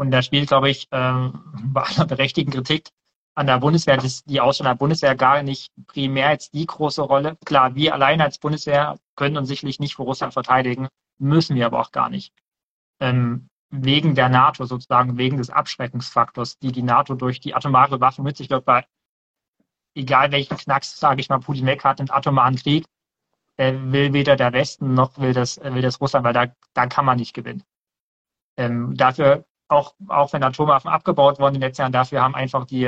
[0.00, 1.42] Und da spielt, glaube ich, ähm,
[1.74, 2.88] bei aller berechtigten Kritik
[3.34, 7.36] an der Bundeswehr, das, die Ausstellung der Bundeswehr gar nicht primär jetzt die große Rolle.
[7.44, 10.88] Klar, wir alleine als Bundeswehr können uns sicherlich nicht vor Russland verteidigen,
[11.18, 12.32] müssen wir aber auch gar nicht.
[12.98, 18.24] Ähm, wegen der NATO sozusagen, wegen des Abschreckungsfaktors, die die NATO durch die atomare Waffen
[18.24, 18.86] mit sich wird, bei
[19.94, 22.86] egal welchen Knacks, sage ich mal, Putin weg hat, im atomaren Krieg,
[23.58, 26.86] äh, will weder der Westen noch will das, äh, will das Russland, weil da, da
[26.86, 27.62] kann man nicht gewinnen.
[28.56, 32.66] Ähm, dafür, auch, auch wenn Atomwaffen abgebaut wurden in den letzten Jahren, dafür haben einfach
[32.66, 32.86] die,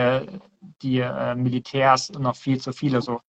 [0.82, 3.20] die äh, Militärs noch viel zu viele so.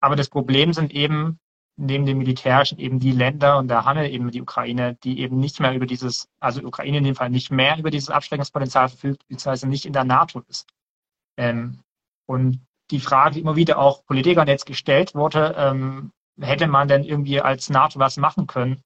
[0.00, 1.38] Aber das Problem sind eben
[1.76, 5.38] neben dem Militärischen eben die Länder, und da haben wir eben die Ukraine, die eben
[5.38, 9.26] nicht mehr über dieses, also Ukraine in dem Fall nicht mehr über dieses Abschreckungspotenzial verfügt,
[9.28, 10.68] beziehungsweise nicht in der NATO ist.
[11.38, 11.80] Ähm,
[12.26, 17.04] und die Frage, die immer wieder auch Politikern jetzt gestellt wurde, ähm, hätte man denn
[17.04, 18.82] irgendwie als NATO was machen können?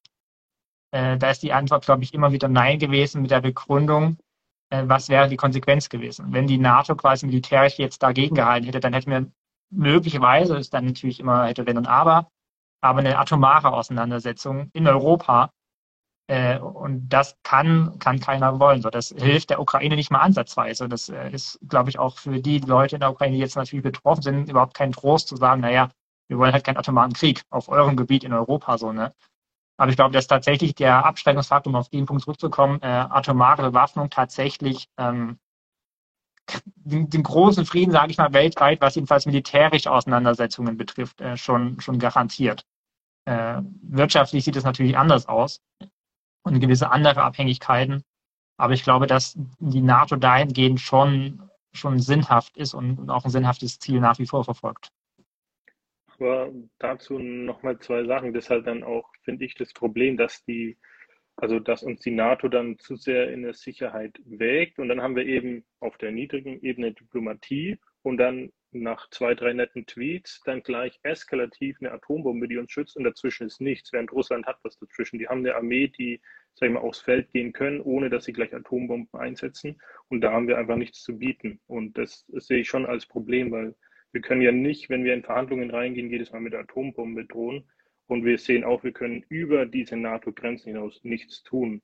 [0.95, 4.17] Äh, da ist die Antwort, glaube ich, immer wieder Nein gewesen mit der Begründung,
[4.69, 6.31] äh, was wäre die Konsequenz gewesen?
[6.31, 9.29] Wenn die NATO quasi militärisch jetzt dagegen gehalten hätte, dann hätten wir
[9.71, 12.29] möglicherweise, ist dann natürlich immer hätte wenn und aber,
[12.81, 15.49] aber eine atomare Auseinandersetzung in Europa.
[16.27, 18.81] Äh, und das kann, kann keiner wollen.
[18.81, 20.87] So, das hilft der Ukraine nicht mal ansatzweise.
[20.87, 23.83] Das äh, ist, glaube ich, auch für die Leute in der Ukraine, die jetzt natürlich
[23.83, 25.89] betroffen sind, überhaupt kein Trost zu sagen, naja,
[26.29, 29.11] wir wollen halt keinen atomaren Krieg auf eurem Gebiet in Europa, so, ne?
[29.77, 34.09] Aber ich glaube, dass tatsächlich der Abschreckungsfaktor, um auf den Punkt zurückzukommen, äh, atomare Bewaffnung
[34.09, 35.37] tatsächlich ähm,
[36.75, 41.79] den, den, großen Frieden, sage ich mal, weltweit, was jedenfalls militärische Auseinandersetzungen betrifft, äh, schon,
[41.81, 42.65] schon garantiert.
[43.25, 45.61] Äh, wirtschaftlich sieht es natürlich anders aus
[46.43, 48.03] und gewisse andere Abhängigkeiten.
[48.57, 53.79] Aber ich glaube, dass die NATO dahingehend schon, schon sinnhaft ist und auch ein sinnhaftes
[53.79, 54.91] Ziel nach wie vor verfolgt.
[56.19, 58.33] Aber dazu nochmal zwei Sachen.
[58.33, 60.77] Halt dann auch, finde ich, das Problem, dass die,
[61.35, 64.79] also dass uns die NATO dann zu sehr in der Sicherheit wägt.
[64.79, 69.53] Und dann haben wir eben auf der niedrigen Ebene Diplomatie und dann nach zwei, drei
[69.53, 74.11] netten Tweets dann gleich eskalativ eine Atombombe, die uns schützt und dazwischen ist nichts, während
[74.11, 75.17] Russland hat was dazwischen.
[75.17, 76.21] Die haben eine Armee, die,
[76.53, 80.31] sag ich mal, aufs Feld gehen können, ohne dass sie gleich Atombomben einsetzen und da
[80.31, 83.75] haben wir einfach nichts zu bieten und das, das sehe ich schon als Problem, weil
[84.15, 87.69] wir können ja nicht, wenn wir in Verhandlungen reingehen, jedes Mal mit der Atombombe drohen
[88.07, 91.81] und wir sehen auch, wir können über diese NATO-Grenzen hinaus nichts tun.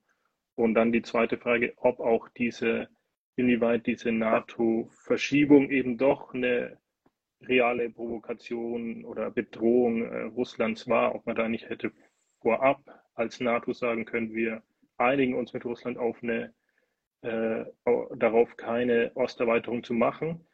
[0.56, 2.88] Und dann die zweite Frage, ob auch diese
[3.36, 6.78] inwieweit diese NATO-Verschiebung eben doch eine
[7.42, 11.92] reale Provokation oder Bedrohung äh, Russlands war, ob man da nicht hätte
[12.40, 12.82] vorab
[13.14, 14.64] als NATO sagen können, wir
[14.98, 16.54] einigen uns mit Russland auf eine,
[17.24, 17.66] äh,
[18.16, 20.46] darauf keine Osterweiterung zu machen.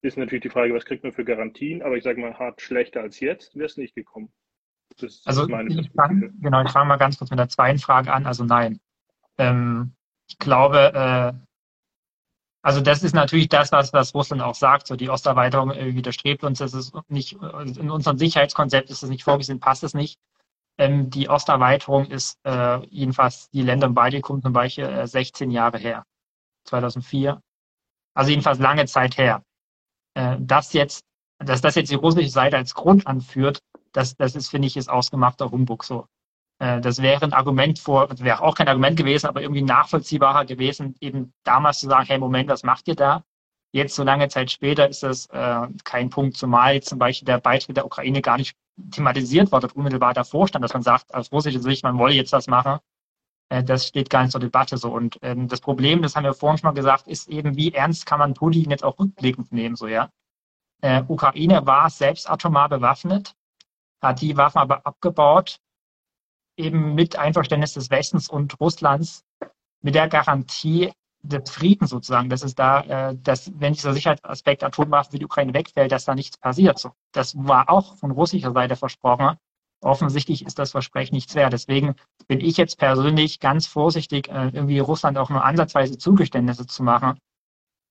[0.00, 3.00] Ist natürlich die Frage, was kriegt man für Garantien, aber ich sage mal, hart schlechter
[3.00, 4.32] als jetzt wäre es nicht gekommen.
[4.96, 8.26] Das also ich fange genau, ich fange mal ganz kurz mit der zweiten Frage an.
[8.26, 8.80] Also nein.
[9.38, 9.92] Ähm,
[10.28, 11.48] ich glaube, äh,
[12.62, 14.86] also das ist natürlich das, was, was Russland auch sagt.
[14.86, 16.58] So die Osterweiterung äh, widerstrebt uns.
[16.58, 20.18] Das ist nicht in unserem Sicherheitskonzept ist es nicht vorgesehen, passt es nicht.
[20.78, 25.78] Ähm, die Osterweiterung ist äh, jedenfalls die Länder im Baltikum zum Beispiel äh, 16 Jahre
[25.78, 26.04] her,
[26.64, 27.40] 2004.
[28.14, 29.42] Also jedenfalls lange Zeit her.
[30.14, 31.04] Äh, das jetzt,
[31.38, 33.60] dass das jetzt die russische Seite als Grund anführt,
[33.92, 36.06] das, das ist, finde ich, ist ausgemachter Humbug so.
[36.58, 40.94] Äh, das wäre ein Argument vor, wäre auch kein Argument gewesen, aber irgendwie nachvollziehbarer gewesen,
[41.00, 43.24] eben damals zu sagen, hey Moment, was macht ihr da?
[43.72, 47.76] Jetzt, so lange Zeit später, ist das äh, kein Punkt, zumal zum Beispiel der Beitritt
[47.76, 48.56] der Ukraine gar nicht
[48.90, 52.46] thematisiert wurde, unmittelbar davor stand, dass man sagt, aus russischer Sicht, man wolle jetzt was
[52.46, 52.78] machen.
[53.48, 54.92] Äh, das steht gar nicht zur Debatte so.
[54.92, 58.06] Und ähm, das Problem, das haben wir vorhin schon mal gesagt, ist eben, wie ernst
[58.06, 60.10] kann man Putin jetzt auch rückblickend nehmen, so, ja?
[60.80, 63.34] Äh, Ukraine war selbst atomar bewaffnet,
[64.00, 65.58] hat die Waffen aber abgebaut,
[66.56, 69.24] eben mit Einverständnis des Westens und Russlands
[69.80, 70.92] mit der Garantie
[71.22, 75.54] des Friedens sozusagen, dass es da, äh, dass wenn dieser Sicherheitsaspekt Atomwaffen für die Ukraine
[75.54, 76.78] wegfällt, dass da nichts passiert.
[76.78, 79.36] So, das war auch von russischer Seite versprochen.
[79.80, 81.52] Offensichtlich ist das Versprechen nichts wert.
[81.52, 81.94] Deswegen
[82.26, 87.18] bin ich jetzt persönlich ganz vorsichtig, äh, irgendwie Russland auch nur ansatzweise Zugeständnisse zu machen,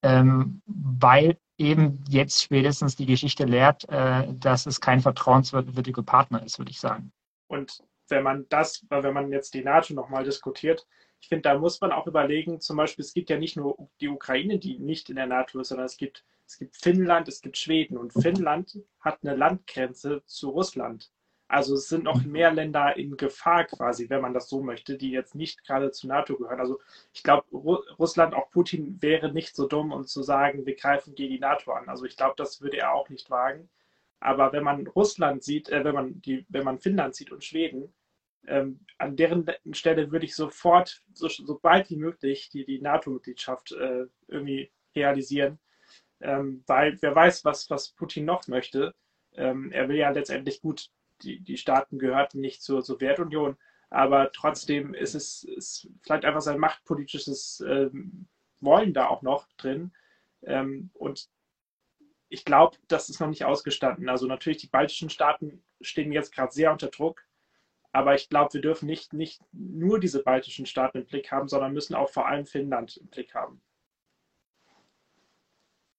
[0.04, 6.60] ähm, weil eben jetzt spätestens die Geschichte lehrt, äh, dass es kein vertrauenswürdiger Partner ist,
[6.60, 7.12] würde ich sagen.
[7.48, 10.86] Und wenn man das, wenn man jetzt die NATO nochmal diskutiert,
[11.20, 14.08] ich finde, da muss man auch überlegen, zum Beispiel, es gibt ja nicht nur die
[14.08, 17.58] Ukraine, die nicht in der NATO ist, sondern es gibt, es gibt Finnland, es gibt
[17.58, 21.12] Schweden und Finnland hat eine Landgrenze zu Russland.
[21.48, 25.12] Also es sind noch mehr Länder in Gefahr quasi, wenn man das so möchte, die
[25.12, 26.60] jetzt nicht gerade zur NATO gehören.
[26.60, 26.80] Also
[27.14, 31.34] ich glaube, Russland, auch Putin wäre nicht so dumm, um zu sagen, wir greifen gegen
[31.34, 31.88] die NATO an.
[31.88, 33.70] Also ich glaube, das würde er auch nicht wagen.
[34.20, 37.94] Aber wenn man Russland sieht, äh, wenn man die, wenn man Finnland sieht und Schweden,
[38.48, 43.74] ähm, an deren Stelle würde ich sofort, so, so bald wie möglich, die, die NATO-Mitgliedschaft
[43.74, 45.60] äh, irgendwie realisieren.
[46.22, 48.96] Ähm, weil wer weiß, was, was Putin noch möchte.
[49.36, 50.90] Ähm, er will ja letztendlich gut,
[51.22, 53.58] die, die Staaten gehörten nicht zur Sowjetunion,
[53.90, 58.28] aber trotzdem ist es ist vielleicht einfach sein machtpolitisches ähm,
[58.60, 59.92] Wollen da auch noch drin.
[60.44, 61.30] Ähm, und
[62.30, 64.10] ich glaube, das ist noch nicht ausgestanden.
[64.10, 67.24] Also natürlich, die baltischen Staaten stehen jetzt gerade sehr unter Druck.
[67.94, 71.74] Aber ich glaube, wir dürfen nicht, nicht nur diese baltischen Staaten im Blick haben, sondern
[71.74, 73.62] müssen auch vor allem Finnland im Blick haben.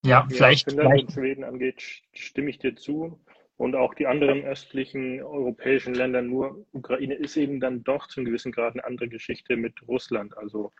[0.05, 0.67] Ja, vielleicht.
[0.67, 1.07] Was Finnland vielleicht.
[1.07, 1.81] und Schweden angeht,
[2.13, 3.19] stimme ich dir zu.
[3.59, 8.27] Und auch die anderen östlichen europäischen Länder, nur Ukraine ist eben dann doch zu einem
[8.27, 10.37] gewissen Grad eine andere Geschichte mit Russland.
[10.37, 10.71] Also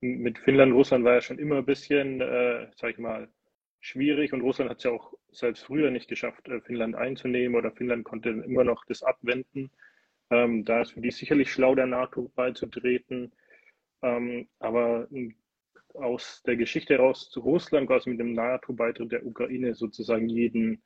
[0.00, 3.28] mit Finnland, Russland war ja schon immer ein bisschen, äh, sag ich mal,
[3.78, 7.70] schwierig und Russland hat es ja auch selbst früher nicht geschafft, äh, Finnland einzunehmen oder
[7.70, 9.70] Finnland konnte immer noch das abwenden.
[10.30, 13.32] Ähm, da ist für die sicherlich schlau, der NATO beizutreten.
[14.02, 15.06] Ähm, aber
[15.94, 20.82] aus der Geschichte heraus zu Russland quasi mit dem NATO-Beitritt der Ukraine sozusagen jeden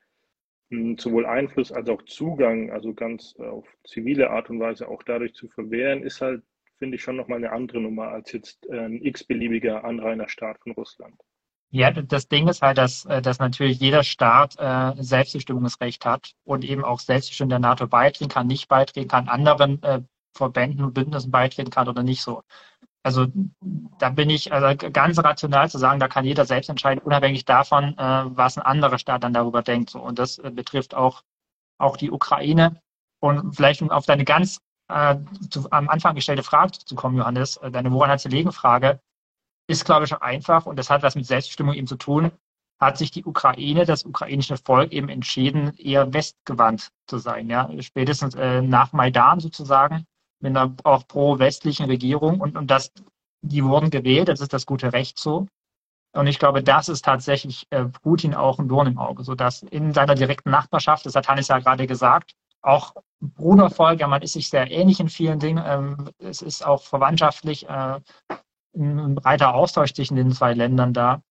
[0.71, 5.49] sowohl Einfluss als auch Zugang, also ganz auf zivile Art und Weise auch dadurch zu
[5.49, 6.43] verwehren, ist halt,
[6.79, 11.15] finde ich, schon nochmal eine andere Nummer als jetzt ein x-beliebiger Anrainerstaat von Russland.
[11.71, 16.65] Ja, das Ding ist halt, dass, äh, dass natürlich jeder Staat äh, Selbstbestimmungsrecht hat und
[16.65, 20.01] eben auch selbstbestimmt der NATO beitreten kann, nicht beitreten kann, anderen äh,
[20.37, 22.43] Verbänden und Bündnissen beitreten kann oder nicht so.
[23.05, 23.27] Also
[23.99, 27.97] da bin ich also ganz rational zu sagen, da kann jeder selbst entscheiden, unabhängig davon,
[27.99, 29.95] äh, was ein anderer Staat dann darüber denkt.
[29.95, 31.23] Und das äh, betrifft auch,
[31.79, 32.81] auch die Ukraine.
[33.21, 35.17] Und vielleicht um auf deine ganz äh,
[35.51, 39.01] zu, am Anfang gestellte Frage zu kommen, Johannes, äh, deine Woran hat sie Frage,
[39.67, 42.33] ist, glaube ich, auch einfach und das hat was mit Selbstbestimmung eben zu tun,
[42.81, 47.49] hat sich die Ukraine, das ukrainische Volk eben entschieden, eher westgewandt zu sein.
[47.49, 47.71] Ja?
[47.81, 50.07] Spätestens äh, nach Maidan sozusagen,
[50.45, 52.93] mit einer auch pro-westlichen Regierung und, und das,
[53.43, 55.47] die wurden gewählt, das ist das gute Recht so.
[56.13, 59.93] Und ich glaube, das ist tatsächlich äh, Putin auch ein Dorn im Auge, sodass in
[59.93, 64.49] seiner direkten Nachbarschaft, das hat Hannes ja gerade gesagt, auch Brudervolk, ja, man ist sich
[64.49, 65.63] sehr ähnlich in vielen Dingen.
[65.67, 68.01] Ähm, es ist auch verwandtschaftlich äh,
[68.77, 71.23] ein breiter Austausch zwischen den zwei Ländern da.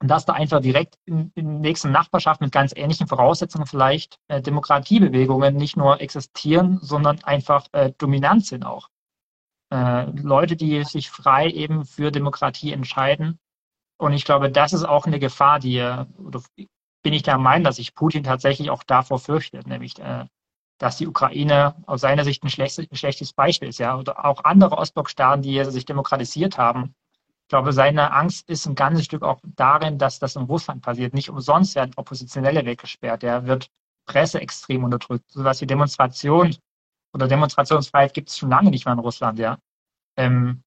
[0.00, 4.40] Und dass da einfach direkt in, in nächsten Nachbarschaft mit ganz ähnlichen Voraussetzungen vielleicht äh,
[4.40, 8.88] Demokratiebewegungen nicht nur existieren, sondern einfach äh, dominant sind auch.
[9.70, 13.38] Äh, Leute, die sich frei eben für Demokratie entscheiden.
[13.98, 15.80] Und ich glaube, das ist auch eine Gefahr, die,
[16.16, 16.42] oder
[17.02, 20.24] bin ich der Meinung, dass sich Putin tatsächlich auch davor fürchtet, nämlich äh,
[20.78, 24.44] dass die Ukraine aus seiner Sicht ein schlechtes, ein schlechtes Beispiel ist, ja, oder auch
[24.44, 26.94] andere Ostblockstaaten, die sich demokratisiert haben.
[27.50, 31.14] Ich glaube, seine Angst ist ein ganzes Stück auch darin, dass das in Russland passiert.
[31.14, 33.24] Nicht umsonst werden Oppositionelle weggesperrt.
[33.24, 33.68] Der wird
[34.06, 35.28] Presse extrem unterdrückt.
[35.32, 36.54] So was wie Demonstration
[37.12, 39.58] oder Demonstrationsfreiheit gibt es schon lange nicht mehr in Russland, ja.
[40.16, 40.62] Ähm,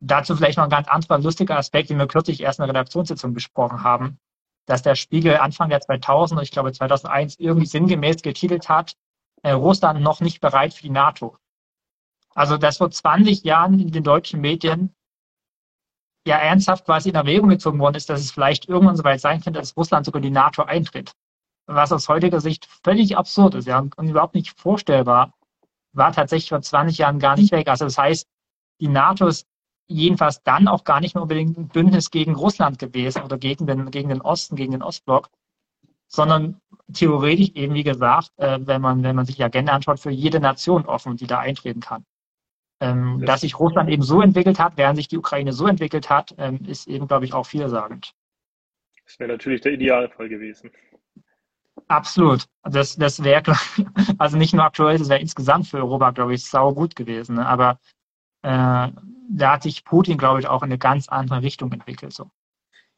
[0.00, 3.32] dazu vielleicht noch ein ganz anderer lustiger Aspekt, den wir kürzlich erst in der Redaktionssitzung
[3.32, 4.18] besprochen haben,
[4.66, 8.94] dass der Spiegel Anfang der 2000 ich glaube 2001 irgendwie sinngemäß getitelt hat,
[9.42, 11.38] äh, Russland noch nicht bereit für die NATO.
[12.34, 14.94] Also dass vor 20 Jahren in den deutschen Medien
[16.26, 19.40] ja ernsthaft quasi in Erwägung gezogen worden ist, dass es vielleicht irgendwann so weit sein
[19.40, 21.12] könnte, dass Russland sogar die NATO eintritt.
[21.66, 25.32] Was aus heutiger Sicht völlig absurd ist ja, und überhaupt nicht vorstellbar,
[25.92, 27.68] war tatsächlich vor 20 Jahren gar nicht weg.
[27.68, 28.28] Also das heißt,
[28.80, 29.46] die NATO ist
[29.86, 33.90] jedenfalls dann auch gar nicht mehr unbedingt ein Bündnis gegen Russland gewesen oder gegen den,
[33.90, 35.30] gegen den Osten, gegen den Ostblock,
[36.06, 36.60] sondern
[36.92, 40.40] theoretisch eben, wie gesagt, äh, wenn, man, wenn man sich die Agenda anschaut, für jede
[40.40, 42.04] Nation offen, die da eintreten kann.
[42.82, 46.34] Ähm, dass sich Russland eben so entwickelt hat, während sich die Ukraine so entwickelt hat,
[46.38, 48.14] ähm, ist eben, glaube ich, auch vielsagend.
[49.04, 50.70] Das wäre natürlich der Idealfall gewesen.
[51.88, 52.46] Absolut.
[52.62, 53.54] Das, das wäre,
[54.18, 57.36] also nicht nur aktuell, das wäre insgesamt für Europa, glaube ich, sau gut gewesen.
[57.36, 57.46] Ne?
[57.46, 57.80] Aber
[58.42, 58.88] äh,
[59.30, 62.12] da hat sich Putin, glaube ich, auch in eine ganz andere Richtung entwickelt.
[62.12, 62.30] So.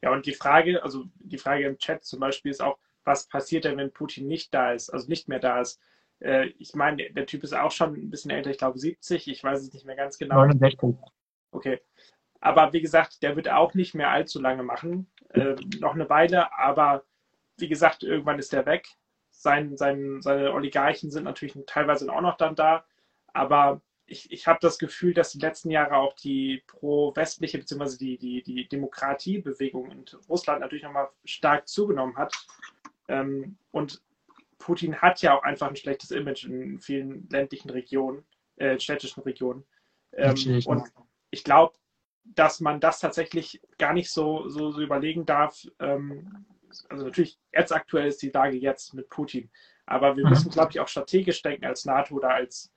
[0.01, 3.65] Ja, und die Frage, also die Frage im Chat zum Beispiel ist auch, was passiert
[3.65, 5.79] denn, wenn Putin nicht da ist, also nicht mehr da ist.
[6.23, 9.43] Äh, ich meine, der Typ ist auch schon ein bisschen älter, ich glaube 70, ich
[9.43, 10.45] weiß es nicht mehr ganz genau.
[10.45, 10.95] 69.
[11.51, 11.81] Okay.
[12.39, 15.07] Aber wie gesagt, der wird auch nicht mehr allzu lange machen.
[15.29, 17.03] äh, noch eine Weile, aber
[17.57, 18.87] wie gesagt, irgendwann ist der weg.
[19.31, 22.85] Sein, sein, seine Oligarchen sind natürlich teilweise auch noch dann da,
[23.33, 27.97] aber ich, ich habe das Gefühl, dass die letzten Jahre auch die pro-westliche bzw.
[27.97, 32.33] die, die, die Demokratiebewegung in Russland natürlich nochmal stark zugenommen hat.
[33.07, 34.01] Ähm, und
[34.63, 38.23] Putin hat ja auch einfach ein schlechtes Image in vielen ländlichen Regionen,
[38.55, 39.65] äh, städtischen Regionen.
[40.13, 40.83] Ähm, und
[41.31, 41.73] ich glaube,
[42.23, 45.67] dass man das tatsächlich gar nicht so, so, so überlegen darf.
[45.79, 46.45] Ähm,
[46.87, 49.51] also natürlich, jetzt aktuell ist die Lage jetzt mit Putin.
[49.85, 50.29] Aber wir mhm.
[50.29, 52.71] müssen, glaube ich, auch strategisch denken als NATO oder als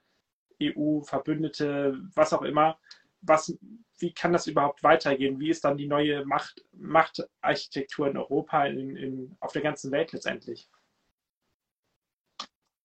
[0.61, 2.81] EU, Verbündete, was auch immer.
[3.21, 3.57] Was,
[3.99, 5.39] wie kann das überhaupt weitergehen?
[5.39, 10.11] Wie ist dann die neue Macht, Machtarchitektur in Europa, in, in, auf der ganzen Welt
[10.11, 10.69] letztendlich?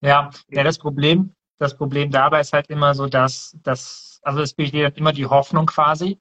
[0.03, 4.53] Ja, ja, das Problem, das Problem dabei ist halt immer so, dass, dass also es
[4.53, 6.19] besteht immer die Hoffnung quasi,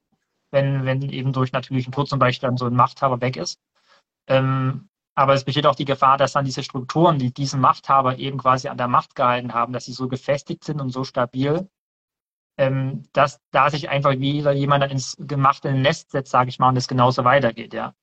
[0.51, 3.59] wenn, wenn eben durch natürlichen Tod zum Beispiel dann so ein Machthaber weg ist.
[4.29, 8.39] Ähm, aber es besteht auch die Gefahr, dass dann diese Strukturen, die diesen Machthaber eben
[8.39, 11.69] quasi an der Macht gehalten haben, dass sie so gefestigt sind und so stabil,
[12.59, 16.71] ähm, dass da sich einfach wieder jemand dann ins gemachte Nest setzt, sage ich mal,
[16.71, 17.95] und es genauso weitergeht, ja.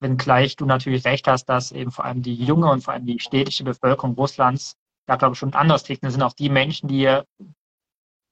[0.00, 3.20] Wenngleich du natürlich recht hast, dass eben vor allem die junge und vor allem die
[3.20, 6.06] städtische Bevölkerung Russlands da glaube ich schon anders ticken.
[6.06, 7.20] Das sind auch die Menschen, die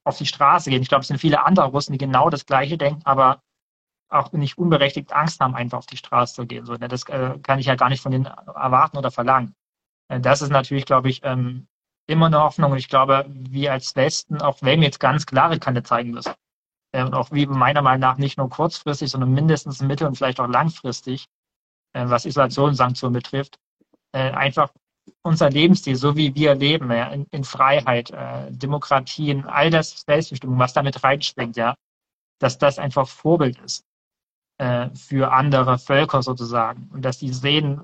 [0.04, 0.82] auf die Straße gehen.
[0.82, 3.42] Ich glaube, es sind viele andere Russen, die genau das Gleiche denken, aber
[4.08, 6.66] auch nicht unberechtigt Angst haben, einfach auf die Straße zu gehen.
[6.66, 6.88] So, ne?
[6.88, 9.54] Das äh, kann ich ja gar nicht von denen erwarten oder verlangen.
[10.08, 11.66] Äh, das ist natürlich, glaube ich, ähm,
[12.06, 12.72] immer eine Hoffnung.
[12.72, 16.34] Und ich glaube, wir als Westen, auch wenn wir jetzt ganz klare Kante zeigen müssen,
[16.92, 20.40] äh, und auch wie meiner Meinung nach nicht nur kurzfristig, sondern mindestens mittel- und vielleicht
[20.40, 21.26] auch langfristig,
[21.94, 23.58] was Isolation und Sanktionen betrifft,
[24.12, 24.70] einfach
[25.22, 30.59] unser Lebensstil, so wie wir leben, ja, in, in Freiheit, äh, Demokratie, all das Selbstbestimmung,
[30.59, 31.74] was damit reinspringt, ja,
[32.38, 33.84] dass das einfach Vorbild ist
[34.59, 37.82] äh, für andere Völker sozusagen und dass die sehen,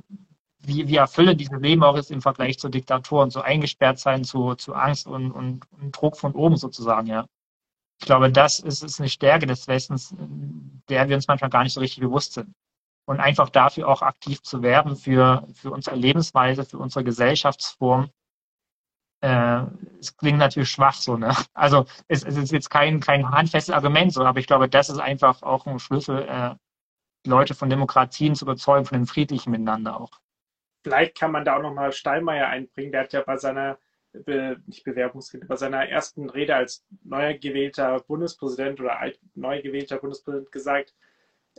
[0.61, 4.55] wie, wie erfüllend dieses Leben auch ist im Vergleich zu Diktatoren, so eingesperrt sein zu,
[4.55, 7.27] zu Angst und, und, und Druck von oben sozusagen, ja.
[8.01, 10.15] Ich glaube, das ist, ist eine Stärke des Westens,
[10.89, 12.55] der wir uns manchmal gar nicht so richtig bewusst sind
[13.09, 18.11] und einfach dafür auch aktiv zu werben für, für unsere Lebensweise, für unsere Gesellschaftsform.
[19.23, 19.63] Äh,
[19.99, 21.35] es klingt natürlich schwach so, ne?
[21.55, 24.99] Also es, es ist jetzt kein, kein handfestes Argument so, aber ich glaube, das ist
[24.99, 26.55] einfach auch ein Schlüssel, äh,
[27.27, 30.21] Leute von Demokratien zu überzeugen, von dem friedlichen Miteinander auch.
[30.85, 33.79] Vielleicht kann man da auch nochmal Steinmeier einbringen, der hat ja bei seiner
[34.13, 38.99] Be nicht Bewerbungsrede, bei seiner ersten Rede als neuer gewählter Bundespräsident oder
[39.35, 40.95] neu gewählter Bundespräsident gesagt,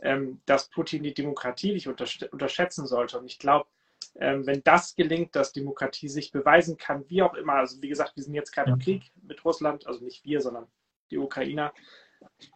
[0.02, 3.18] ähm, dass Putin die Demokratie nicht unterschätzen sollte.
[3.18, 3.68] Und ich glaube,
[4.16, 8.16] ähm, wenn das gelingt, dass Demokratie sich beweisen kann, wie auch immer, also wie gesagt,
[8.16, 10.66] wir sind jetzt gerade im Krieg mit Russland, also nicht wir, sondern
[11.10, 11.72] die Ukrainer,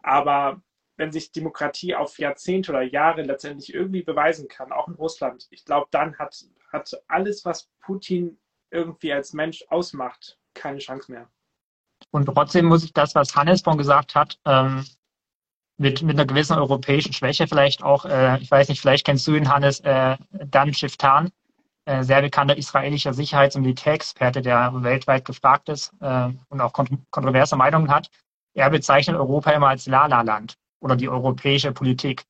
[0.03, 0.61] aber
[0.97, 5.65] wenn sich Demokratie auf Jahrzehnte oder Jahre letztendlich irgendwie beweisen kann, auch in Russland, ich
[5.65, 8.39] glaube, dann hat, hat alles, was Putin
[8.71, 11.29] irgendwie als Mensch ausmacht, keine Chance mehr.
[12.11, 14.85] Und trotzdem muss ich das, was Hannes von gesagt hat, ähm,
[15.77, 19.35] mit, mit einer gewissen europäischen Schwäche vielleicht auch, äh, ich weiß nicht, vielleicht kennst du
[19.35, 21.31] ihn, Hannes, äh, Dan Shiftan,
[21.85, 26.89] äh, sehr bekannter israelischer Sicherheits- und Militärexperte, der weltweit gefragt ist äh, und auch kont
[27.11, 28.09] kontroverse Meinungen hat.
[28.53, 32.23] Er bezeichnet Europa immer als Lala-Land oder die europäische Politik.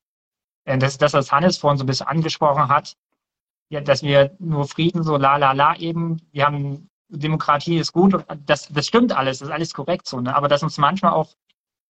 [0.64, 2.96] Äh, das ist das, was Hannes vorhin so ein bisschen angesprochen hat,
[3.70, 8.24] ja, dass wir nur Frieden so la la la eben, wir haben Demokratie ist gut
[8.46, 10.34] das, das stimmt alles, das ist alles korrekt so, ne?
[10.34, 11.34] aber dass uns manchmal auch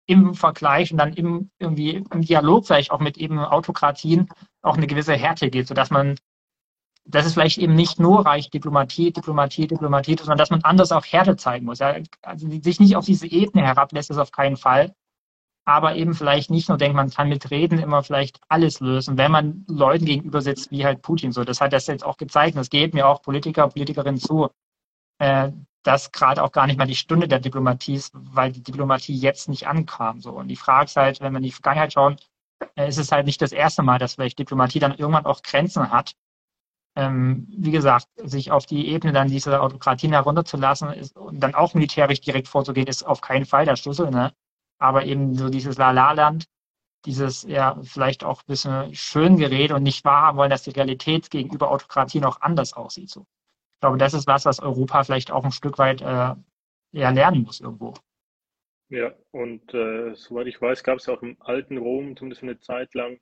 [0.06, 4.28] im Vergleich und dann im, irgendwie im Dialog vielleicht auch mit eben Autokratien
[4.62, 6.16] auch eine gewisse Härte geht, sodass man,
[7.04, 11.04] dass es vielleicht eben nicht nur reicht, Diplomatie, Diplomatie, Diplomatie, sondern dass man anders auch
[11.04, 11.80] Härte zeigen muss.
[11.80, 11.96] Ja?
[12.22, 14.94] Also sich nicht auf diese Ebene herablässt, ist auf keinen Fall.
[15.68, 19.32] Aber eben vielleicht nicht nur denkt, man kann mit Reden immer vielleicht alles lösen, wenn
[19.32, 21.42] man Leuten gegenüber sitzt, wie halt Putin so.
[21.42, 22.56] Das hat das jetzt auch gezeigt.
[22.56, 24.48] Das geht mir auch Politiker, Politikerinnen zu.
[25.18, 25.50] Äh,
[25.86, 29.48] dass gerade auch gar nicht mal die Stunde der Diplomatie ist, weil die Diplomatie jetzt
[29.48, 30.20] nicht ankam.
[30.20, 30.32] So.
[30.32, 32.16] Und die Frage ist halt, wenn wir in die Vergangenheit schauen,
[32.74, 35.90] äh, ist es halt nicht das erste Mal, dass vielleicht Diplomatie dann irgendwann auch Grenzen
[35.90, 36.14] hat.
[36.96, 41.74] Ähm, wie gesagt, sich auf die Ebene dann dieser Autokratien herunterzulassen ist, und dann auch
[41.74, 44.10] militärisch direkt vorzugehen, ist auf keinen Fall der Schlüssel.
[44.10, 44.32] Ne?
[44.78, 46.46] Aber eben so dieses La-La-Land,
[47.04, 51.30] dieses ja vielleicht auch ein bisschen schön geredet und nicht wahrhaben wollen, dass die Realität
[51.30, 53.10] gegenüber Autokratien auch anders aussieht.
[53.10, 53.26] So.
[53.76, 56.34] Ich glaube, das ist was, was Europa vielleicht auch ein Stück weit äh,
[56.92, 57.92] ja, lernen muss irgendwo.
[58.88, 62.94] Ja, und äh, soweit ich weiß, gab es auch im alten Rom zumindest eine Zeit
[62.94, 63.18] lang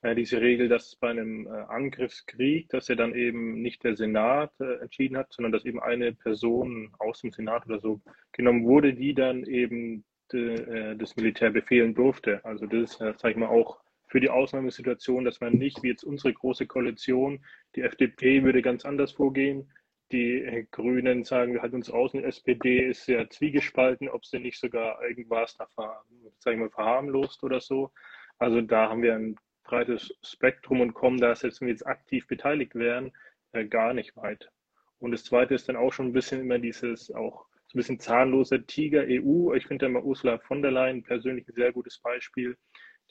[0.00, 4.52] äh, diese Regel, dass bei einem äh, Angriffskrieg, dass er dann eben nicht der Senat
[4.58, 8.00] äh, entschieden hat, sondern dass eben eine Person aus dem Senat oder so
[8.32, 12.44] genommen wurde, die dann eben äh, das Militär befehlen durfte.
[12.44, 13.78] Also das ist, äh, sag ich mal, auch
[14.08, 17.44] für die Ausnahmesituation, dass man nicht, wie jetzt unsere große Koalition,
[17.76, 19.70] die FDP würde ganz anders vorgehen,
[20.12, 24.60] die Grünen sagen, wir halten uns raus, die SPD ist sehr zwiegespalten, ob sie nicht
[24.60, 26.04] sogar irgendwas da ver,
[26.38, 27.90] sagen wir, verharmlost oder so.
[28.38, 32.26] Also da haben wir ein breites Spektrum und kommen da, selbst wenn wir jetzt aktiv
[32.26, 33.12] beteiligt wären,
[33.52, 34.50] äh, gar nicht weit.
[34.98, 38.00] Und das Zweite ist dann auch schon ein bisschen immer dieses auch so ein bisschen
[38.00, 39.54] zahnlose Tiger EU.
[39.54, 42.56] Ich finde immer Ursula von der Leyen persönlich ein sehr gutes Beispiel.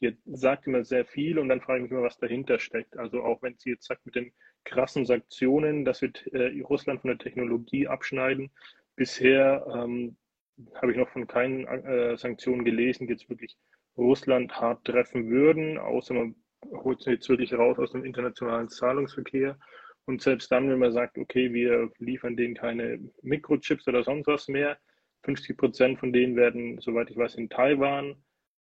[0.01, 2.97] Die sagt immer sehr viel und dann frage ich mich immer, was dahinter steckt.
[2.97, 4.33] Also auch wenn sie jetzt sagt mit den
[4.63, 8.51] krassen Sanktionen, dass wir äh, Russland von der Technologie abschneiden.
[8.95, 10.17] Bisher ähm,
[10.75, 13.57] habe ich noch von keinen äh, Sanktionen gelesen, die jetzt wirklich
[13.97, 16.35] Russland hart treffen würden, außer man
[16.71, 19.57] holt sie jetzt wirklich raus aus dem internationalen Zahlungsverkehr.
[20.05, 24.47] Und selbst dann, wenn man sagt, okay, wir liefern denen keine Mikrochips oder sonst was
[24.47, 24.77] mehr,
[25.23, 28.15] 50 Prozent von denen werden, soweit ich weiß, in Taiwan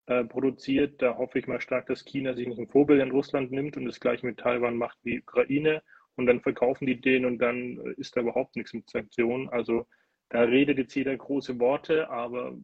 [0.06, 1.00] äh, produziert.
[1.02, 3.86] Da hoffe ich mal stark, dass China sich nicht ein Vorbild an Russland nimmt und
[3.86, 5.82] das gleiche mit Taiwan macht wie Ukraine.
[6.16, 9.48] Und dann verkaufen die den und dann äh, ist da überhaupt nichts mit Sanktionen.
[9.48, 9.86] Also
[10.28, 12.56] da redet jetzt jeder große Worte, aber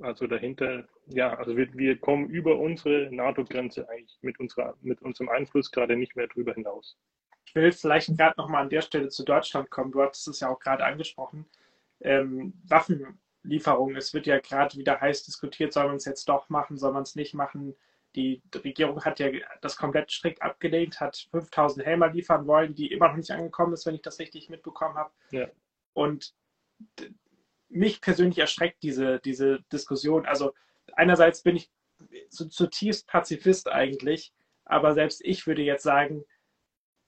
[0.00, 5.28] also dahinter, ja, also wir, wir kommen über unsere NATO-Grenze eigentlich mit, unserer, mit unserem
[5.28, 6.98] Einfluss gerade nicht mehr drüber hinaus.
[7.44, 9.92] Ich will vielleicht gerade nochmal an der Stelle zu Deutschland kommen.
[9.92, 11.46] Du hattest es ja auch gerade angesprochen.
[12.00, 12.54] Ähm,
[13.42, 16.92] Waffenlieferungen, es wird ja gerade wieder heiß diskutiert, soll man es jetzt doch machen, soll
[16.92, 17.74] man es nicht machen.
[18.14, 19.30] Die Regierung hat ja
[19.62, 23.86] das komplett strikt abgelehnt, hat 5000 Helmer liefern wollen, die immer noch nicht angekommen ist,
[23.86, 25.12] wenn ich das richtig mitbekommen habe.
[25.30, 25.48] Ja.
[25.94, 26.34] Und
[27.68, 30.26] mich persönlich erschreckt diese, diese Diskussion.
[30.26, 30.52] Also
[30.94, 31.70] einerseits bin ich
[32.28, 34.34] so zutiefst Pazifist eigentlich,
[34.64, 36.24] aber selbst ich würde jetzt sagen,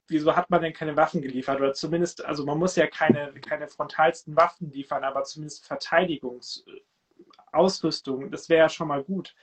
[0.08, 1.60] wieso hat man denn keine Waffen geliefert?
[1.60, 8.48] Oder zumindest, also man muss ja keine, keine frontalsten Waffen liefern, aber zumindest Verteidigungsausrüstung, das
[8.48, 9.34] wäre ja schon mal gut.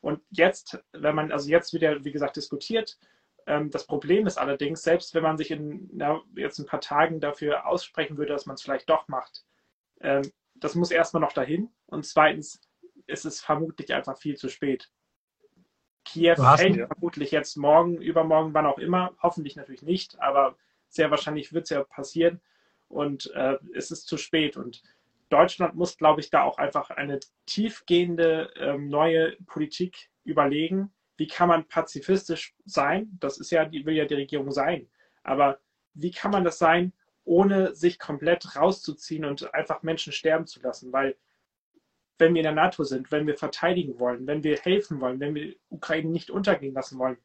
[0.00, 2.98] Und jetzt, wenn man, also jetzt wird ja, wie gesagt, diskutiert,
[3.46, 7.20] ähm, das Problem ist allerdings, selbst wenn man sich in na, jetzt ein paar Tagen
[7.20, 9.44] dafür aussprechen würde, dass man es vielleicht doch macht,
[10.00, 11.70] ähm, das muss erstmal noch dahin.
[11.86, 12.60] Und zweitens
[13.06, 14.90] ist es vermutlich einfach viel zu spät.
[16.04, 16.86] Kiew fällt ja.
[16.86, 19.14] vermutlich jetzt morgen, übermorgen, wann auch immer.
[19.22, 20.56] Hoffentlich natürlich nicht, aber
[20.88, 22.40] sehr wahrscheinlich wird es ja passieren.
[22.88, 24.56] Und äh, es ist zu spät.
[24.56, 24.82] Und
[25.28, 30.92] Deutschland muss, glaube ich, da auch einfach eine tiefgehende ähm, neue Politik überlegen.
[31.16, 33.16] Wie kann man pazifistisch sein?
[33.20, 34.88] Das ist ja, die will ja die Regierung sein.
[35.22, 35.60] Aber
[35.94, 36.92] wie kann man das sein,
[37.24, 40.92] ohne sich komplett rauszuziehen und einfach Menschen sterben zu lassen.
[40.92, 41.16] Weil
[42.20, 45.34] wenn wir in der NATO sind, wenn wir verteidigen wollen, wenn wir helfen wollen, wenn
[45.34, 47.16] wir Ukraine nicht untergehen lassen wollen,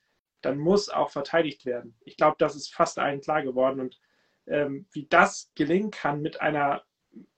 [0.41, 1.95] dann muss auch verteidigt werden.
[2.01, 3.79] Ich glaube, das ist fast allen klar geworden.
[3.79, 3.99] Und
[4.47, 6.83] ähm, wie das gelingen kann mit einer,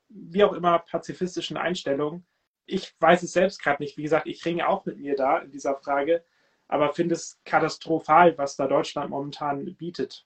[0.10, 2.26] wie auch immer, pazifistischen Einstellung,
[2.66, 3.98] ich weiß es selbst gerade nicht.
[3.98, 6.24] Wie gesagt, ich ringe auch mit mir da in dieser Frage,
[6.68, 10.26] aber finde es katastrophal, was da Deutschland momentan bietet.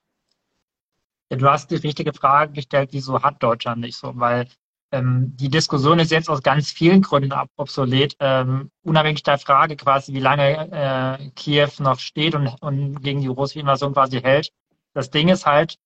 [1.28, 4.12] Du hast die richtige Frage gestellt, wieso hat Deutschland nicht so?
[4.16, 4.48] Weil
[4.92, 10.12] ähm, die Diskussion ist jetzt aus ganz vielen Gründen obsolet, ähm, unabhängig der Frage quasi,
[10.12, 14.52] wie lange äh, Kiew noch steht und, und gegen die russische Invasion quasi hält.
[14.94, 15.78] Das Ding ist halt,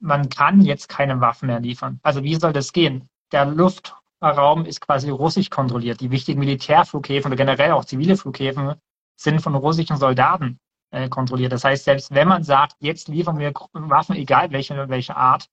[0.00, 1.98] man kann jetzt keine Waffen mehr liefern.
[2.02, 3.08] Also wie soll das gehen?
[3.32, 6.00] Der Luftraum ist quasi russisch kontrolliert.
[6.00, 8.74] Die wichtigen Militärflughäfen oder generell auch zivile Flughäfen
[9.16, 10.58] sind von russischen Soldaten
[10.90, 11.52] äh, kontrolliert.
[11.52, 15.48] Das heißt, selbst wenn man sagt, jetzt liefern wir Waffen, egal welche, welche Art,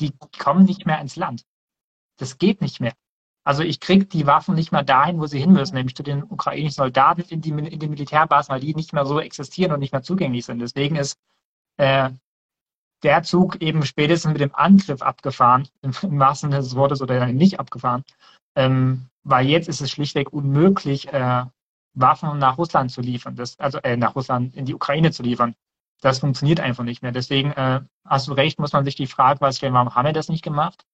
[0.00, 1.44] die kommen nicht mehr ins Land.
[2.18, 2.92] Das geht nicht mehr.
[3.44, 6.22] Also ich kriege die Waffen nicht mehr dahin, wo sie hin müssen, nämlich zu den
[6.22, 9.92] ukrainischen Soldaten in die, in die Militärbasen, weil die nicht mehr so existieren und nicht
[9.92, 10.60] mehr zugänglich sind.
[10.60, 11.18] Deswegen ist
[11.76, 12.10] äh,
[13.02, 17.26] der Zug eben spätestens mit dem Angriff abgefahren, im, im wahrsten Sinne des Wortes, oder
[17.26, 18.02] nicht abgefahren,
[18.56, 21.44] ähm, weil jetzt ist es schlichtweg unmöglich, äh,
[21.92, 25.54] Waffen nach Russland zu liefern, das, also äh, nach Russland in die Ukraine zu liefern.
[26.00, 27.12] Das funktioniert einfach nicht mehr.
[27.12, 30.28] Deswegen äh, hast du recht, muss man sich die Frage stellen, warum haben wir das
[30.28, 30.84] nicht gemacht?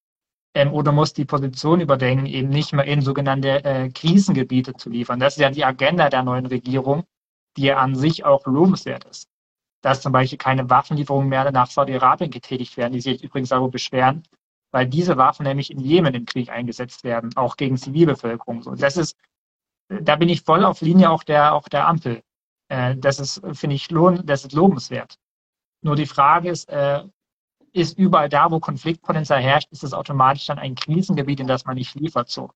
[0.54, 5.20] Ähm, oder muss die Position überdenken, eben nicht mehr in sogenannte äh, Krisengebiete zu liefern.
[5.20, 7.04] Das ist ja die Agenda der neuen Regierung,
[7.56, 9.28] die ja an sich auch lobenswert ist.
[9.82, 13.70] Dass zum Beispiel keine Waffenlieferungen mehr nach Saudi-Arabien getätigt werden, die sich jetzt übrigens darüber
[13.70, 14.24] beschweren,
[14.72, 18.62] weil diese Waffen nämlich in Jemen im Krieg eingesetzt werden, auch gegen Zivilbevölkerung.
[18.62, 19.16] So, das ist
[19.90, 22.22] da bin ich voll auf Linie auch der, auch der Ampel.
[22.68, 25.16] Äh, das ist, finde ich, lohn, das ist lobenswert.
[25.82, 27.02] Nur die Frage ist, äh,
[27.72, 31.76] ist überall da, wo Konfliktpotenzial herrscht, ist es automatisch dann ein Krisengebiet, in das man
[31.76, 32.50] nicht liefert so.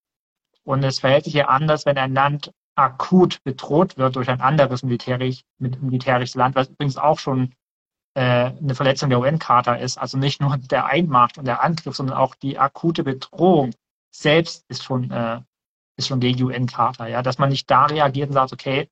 [0.65, 4.83] Und es verhält sich ja anders, wenn ein Land akut bedroht wird durch ein anderes
[4.83, 7.55] militärisch, militärisches Land, was übrigens auch schon
[8.15, 9.99] äh, eine Verletzung der UN-Charta ist.
[9.99, 13.73] Also nicht nur der Einmarsch und der Angriff, sondern auch die akute Bedrohung
[14.11, 15.41] selbst ist schon äh,
[15.97, 18.89] ist schon gegen die UN-Charta, ja, dass man nicht da reagiert und sagt, okay,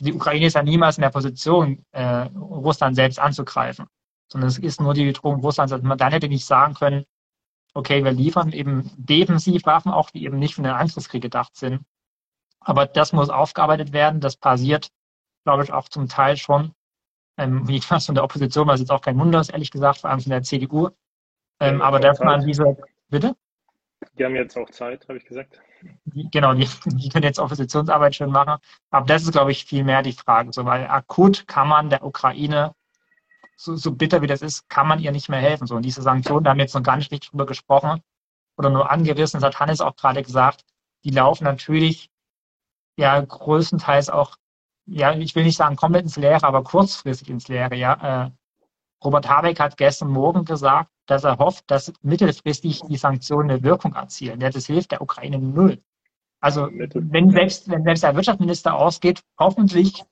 [0.00, 3.86] die Ukraine ist ja niemals in der Position, äh, Russland selbst anzugreifen,
[4.28, 5.72] sondern es ist nur die Bedrohung Russlands.
[5.72, 7.04] Also man dann hätte nicht sagen können,
[7.74, 11.84] okay, wir liefern eben Defensivwaffen auch, die eben nicht für den Angriffskrieg gedacht sind.
[12.60, 14.20] Aber das muss aufgearbeitet werden.
[14.20, 14.88] Das passiert,
[15.44, 16.72] glaube ich, auch zum Teil schon.
[17.38, 20.20] Ähm, fast von der Opposition, was jetzt auch kein Wunder ist, ehrlich gesagt, vor allem
[20.20, 20.88] von der CDU.
[21.60, 22.76] Ähm, aber dass man diese,
[23.08, 23.36] bitte?
[24.18, 25.60] Die haben jetzt auch Zeit, habe ich gesagt.
[26.04, 28.60] Die, genau, die, die können jetzt Oppositionsarbeit schön machen.
[28.90, 30.52] Aber das ist, glaube ich, viel mehr die Frage.
[30.52, 32.74] So, weil akut kann man der Ukraine,
[33.56, 35.66] so, so bitter wie das ist, kann man ihr nicht mehr helfen.
[35.66, 38.02] So, und diese Sanktionen, da haben wir jetzt noch gar nicht richtig drüber gesprochen
[38.58, 40.64] oder nur angerissen, das hat Hannes auch gerade gesagt,
[41.04, 42.10] die laufen natürlich
[42.96, 44.36] ja größtenteils auch,
[44.86, 48.26] ja, ich will nicht sagen komplett ins Leere, aber kurzfristig ins Leere, ja.
[48.26, 48.30] Äh,
[49.04, 53.94] Robert Habeck hat gestern Morgen gesagt, dass er hofft, dass mittelfristig die Sanktionen eine Wirkung
[53.94, 54.40] erzielen.
[54.40, 55.82] Ja, das hilft der Ukraine null.
[56.40, 60.02] Also wenn selbst, wenn selbst der Wirtschaftsminister ausgeht, hoffentlich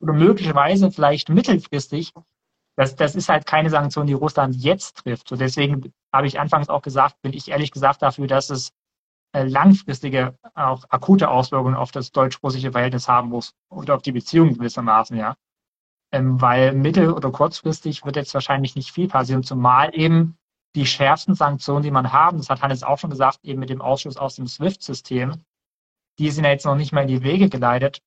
[0.00, 2.12] oder möglicherweise vielleicht mittelfristig,
[2.76, 5.28] das, das ist halt keine Sanktion, die Russland jetzt trifft.
[5.28, 8.72] So deswegen habe ich anfangs auch gesagt, bin ich ehrlich gesagt dafür, dass es
[9.32, 14.54] äh, langfristige, auch akute Auswirkungen auf das deutsch-russische Verhältnis haben muss und auf die Beziehung
[14.54, 15.36] gewissermaßen, ja.
[16.12, 20.36] Ähm, weil mittel- oder kurzfristig wird jetzt wahrscheinlich nicht viel passieren, zumal eben
[20.76, 23.80] die schärfsten Sanktionen, die man haben, das hat Hannes auch schon gesagt, eben mit dem
[23.80, 25.42] Ausschluss aus dem SWIFT-System,
[26.18, 28.02] die sind ja jetzt noch nicht mal in die Wege geleitet.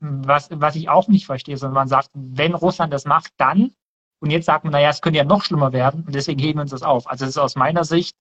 [0.00, 3.74] Was, was ich auch nicht verstehe, sondern man sagt, wenn Russland das macht, dann,
[4.20, 6.62] und jetzt sagt man, naja, es könnte ja noch schlimmer werden, und deswegen heben wir
[6.62, 7.08] uns das auf.
[7.08, 8.16] Also es ist aus meiner Sicht,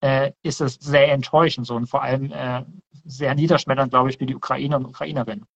[0.00, 2.64] äh, ist es sehr enttäuschend so und vor allem äh,
[3.04, 5.46] sehr niederschmetternd, glaube ich, für die Ukrainer und Ukrainerinnen.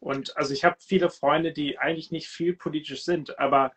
[0.00, 3.72] Und also ich habe viele Freunde, die eigentlich nicht viel politisch sind, aber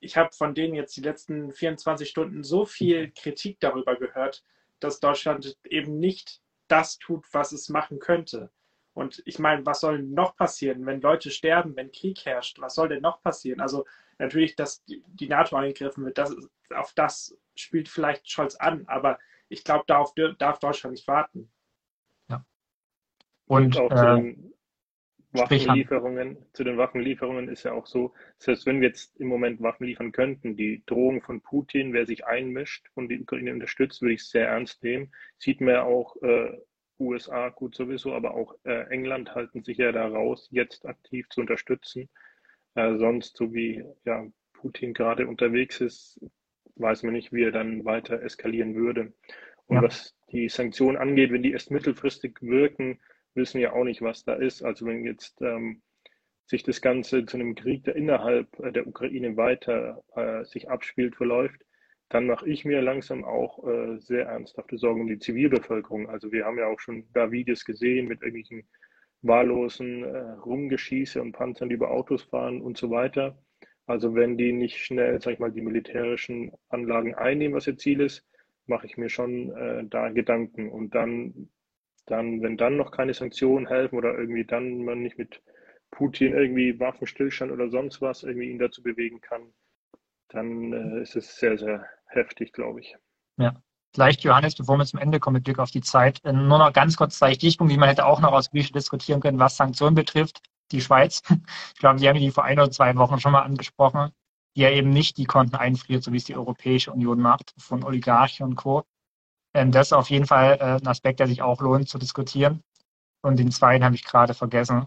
[0.00, 4.42] ich habe von denen jetzt die letzten 24 Stunden so viel Kritik darüber gehört,
[4.80, 8.50] dass Deutschland eben nicht das tut, was es machen könnte.
[8.94, 12.60] Und ich meine, was soll noch passieren, wenn Leute sterben, wenn Krieg herrscht?
[12.60, 13.60] Was soll denn noch passieren?
[13.60, 13.86] Also
[14.18, 16.34] natürlich, dass die NATO angegriffen wird, das,
[16.70, 21.50] auf das spielt vielleicht Scholz an, aber ich glaube, darauf darf Deutschland nicht warten.
[22.28, 22.44] Ja.
[23.46, 24.34] Und, Und auch äh,
[25.32, 29.86] Waffenlieferungen, zu den Waffenlieferungen ist ja auch so, selbst wenn wir jetzt im Moment Waffen
[29.86, 34.24] liefern könnten, die Drohung von Putin, wer sich einmischt und die Ukraine unterstützt, würde ich
[34.24, 35.12] sehr ernst nehmen.
[35.38, 36.58] Sieht man ja auch äh,
[36.98, 41.40] USA gut sowieso, aber auch äh, England halten sich ja da raus, jetzt aktiv zu
[41.40, 42.08] unterstützen.
[42.74, 46.20] Äh, sonst, so wie ja, Putin gerade unterwegs ist,
[46.76, 49.12] weiß man nicht, wie er dann weiter eskalieren würde.
[49.66, 49.82] Und ja.
[49.82, 53.00] was die Sanktionen angeht, wenn die erst mittelfristig wirken,
[53.34, 54.62] wissen ja auch nicht, was da ist.
[54.62, 55.82] Also wenn jetzt ähm,
[56.46, 61.16] sich das Ganze zu einem Krieg, der innerhalb äh, der Ukraine weiter äh, sich abspielt,
[61.16, 61.62] verläuft,
[62.08, 66.10] dann mache ich mir langsam auch äh, sehr ernsthafte Sorgen um die Zivilbevölkerung.
[66.10, 68.68] Also wir haben ja auch schon da Videos gesehen mit irgendwelchen
[69.22, 73.38] wahllosen äh, Rumgeschieße und Panzern, die über Autos fahren und so weiter.
[73.86, 78.00] Also wenn die nicht schnell, sag ich mal, die militärischen Anlagen einnehmen, was ihr Ziel
[78.00, 78.26] ist,
[78.66, 80.70] mache ich mir schon äh, da Gedanken.
[80.70, 81.48] Und dann
[82.06, 85.42] dann, wenn dann noch keine Sanktionen helfen oder irgendwie dann man nicht mit
[85.90, 89.52] Putin irgendwie Waffenstillstand oder sonst was irgendwie ihn dazu bewegen kann,
[90.28, 92.96] dann äh, ist es sehr, sehr heftig, glaube ich.
[93.38, 93.62] Ja.
[93.94, 96.72] Vielleicht, Johannes, bevor wir zum Ende kommen, mit Blick auf die Zeit, äh, nur noch
[96.72, 99.94] ganz kurz zwei Stichpunkte, die man hätte auch noch aus Griechisch diskutieren können, was Sanktionen
[99.94, 100.40] betrifft.
[100.70, 101.22] Die Schweiz,
[101.74, 104.12] ich glaube, die haben die vor ein oder zwei Wochen schon mal angesprochen,
[104.56, 107.84] die ja eben nicht die Konten einfriert, so wie es die Europäische Union macht, von
[107.84, 108.84] Oligarchen und Co.
[109.54, 112.62] Ähm, das ist auf jeden Fall äh, ein Aspekt, der sich auch lohnt zu diskutieren.
[113.22, 114.86] Und den zweiten habe ich gerade vergessen.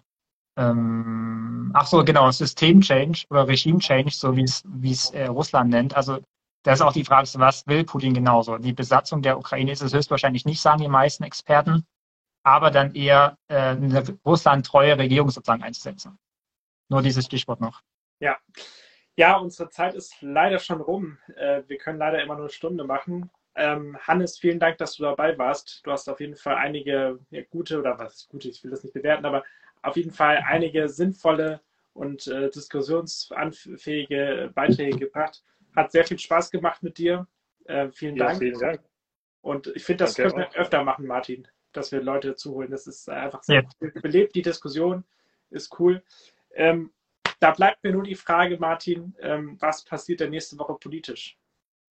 [0.58, 5.96] Ähm, ach so, genau, System-Change oder Regime-Change, so wie es, wie es äh, Russland nennt.
[5.96, 6.22] Also
[6.66, 8.58] das ist auch die Frage, was will Putin genauso?
[8.58, 11.86] Die Besatzung der Ukraine ist es höchstwahrscheinlich nicht, sagen die meisten Experten,
[12.44, 16.18] aber dann eher äh, eine Russland-treue Regierung sozusagen einzusetzen.
[16.90, 17.82] Nur dieses Stichwort noch.
[18.20, 18.38] Ja.
[19.16, 21.20] Ja, unsere Zeit ist leider schon rum.
[21.36, 23.30] Äh, wir können leider immer nur eine Stunde machen.
[23.54, 25.86] Ähm, Hannes, vielen Dank, dass du dabei warst.
[25.86, 28.94] Du hast auf jeden Fall einige ja, gute, oder was gute, ich will das nicht
[28.94, 29.44] bewerten, aber
[29.84, 31.62] auf jeden Fall einige sinnvolle
[31.94, 35.44] und äh, diskussionsanfähige Beiträge gebracht.
[35.76, 37.28] Hat sehr viel Spaß gemacht mit dir.
[37.66, 38.40] Äh, vielen ja, Dank.
[38.40, 38.82] Vielen Dank.
[39.42, 42.72] Und ich finde, das Danke können wir öfter machen, Martin, dass wir Leute dazu holen.
[42.72, 43.90] Das ist einfach sehr ja.
[44.02, 45.04] belebt, die Diskussion
[45.50, 46.04] ist cool.
[46.54, 46.92] Ähm,
[47.40, 51.38] da bleibt mir nur die Frage, Martin, ähm, was passiert denn nächste Woche politisch?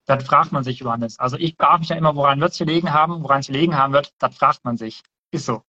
[0.05, 1.19] Das fragt man sich, Johannes.
[1.19, 3.93] Also ich frage mich ja immer, woran wird es gelegen haben, woran es gelegen haben
[3.93, 5.01] wird, das fragt man sich.
[5.31, 5.63] Ist so.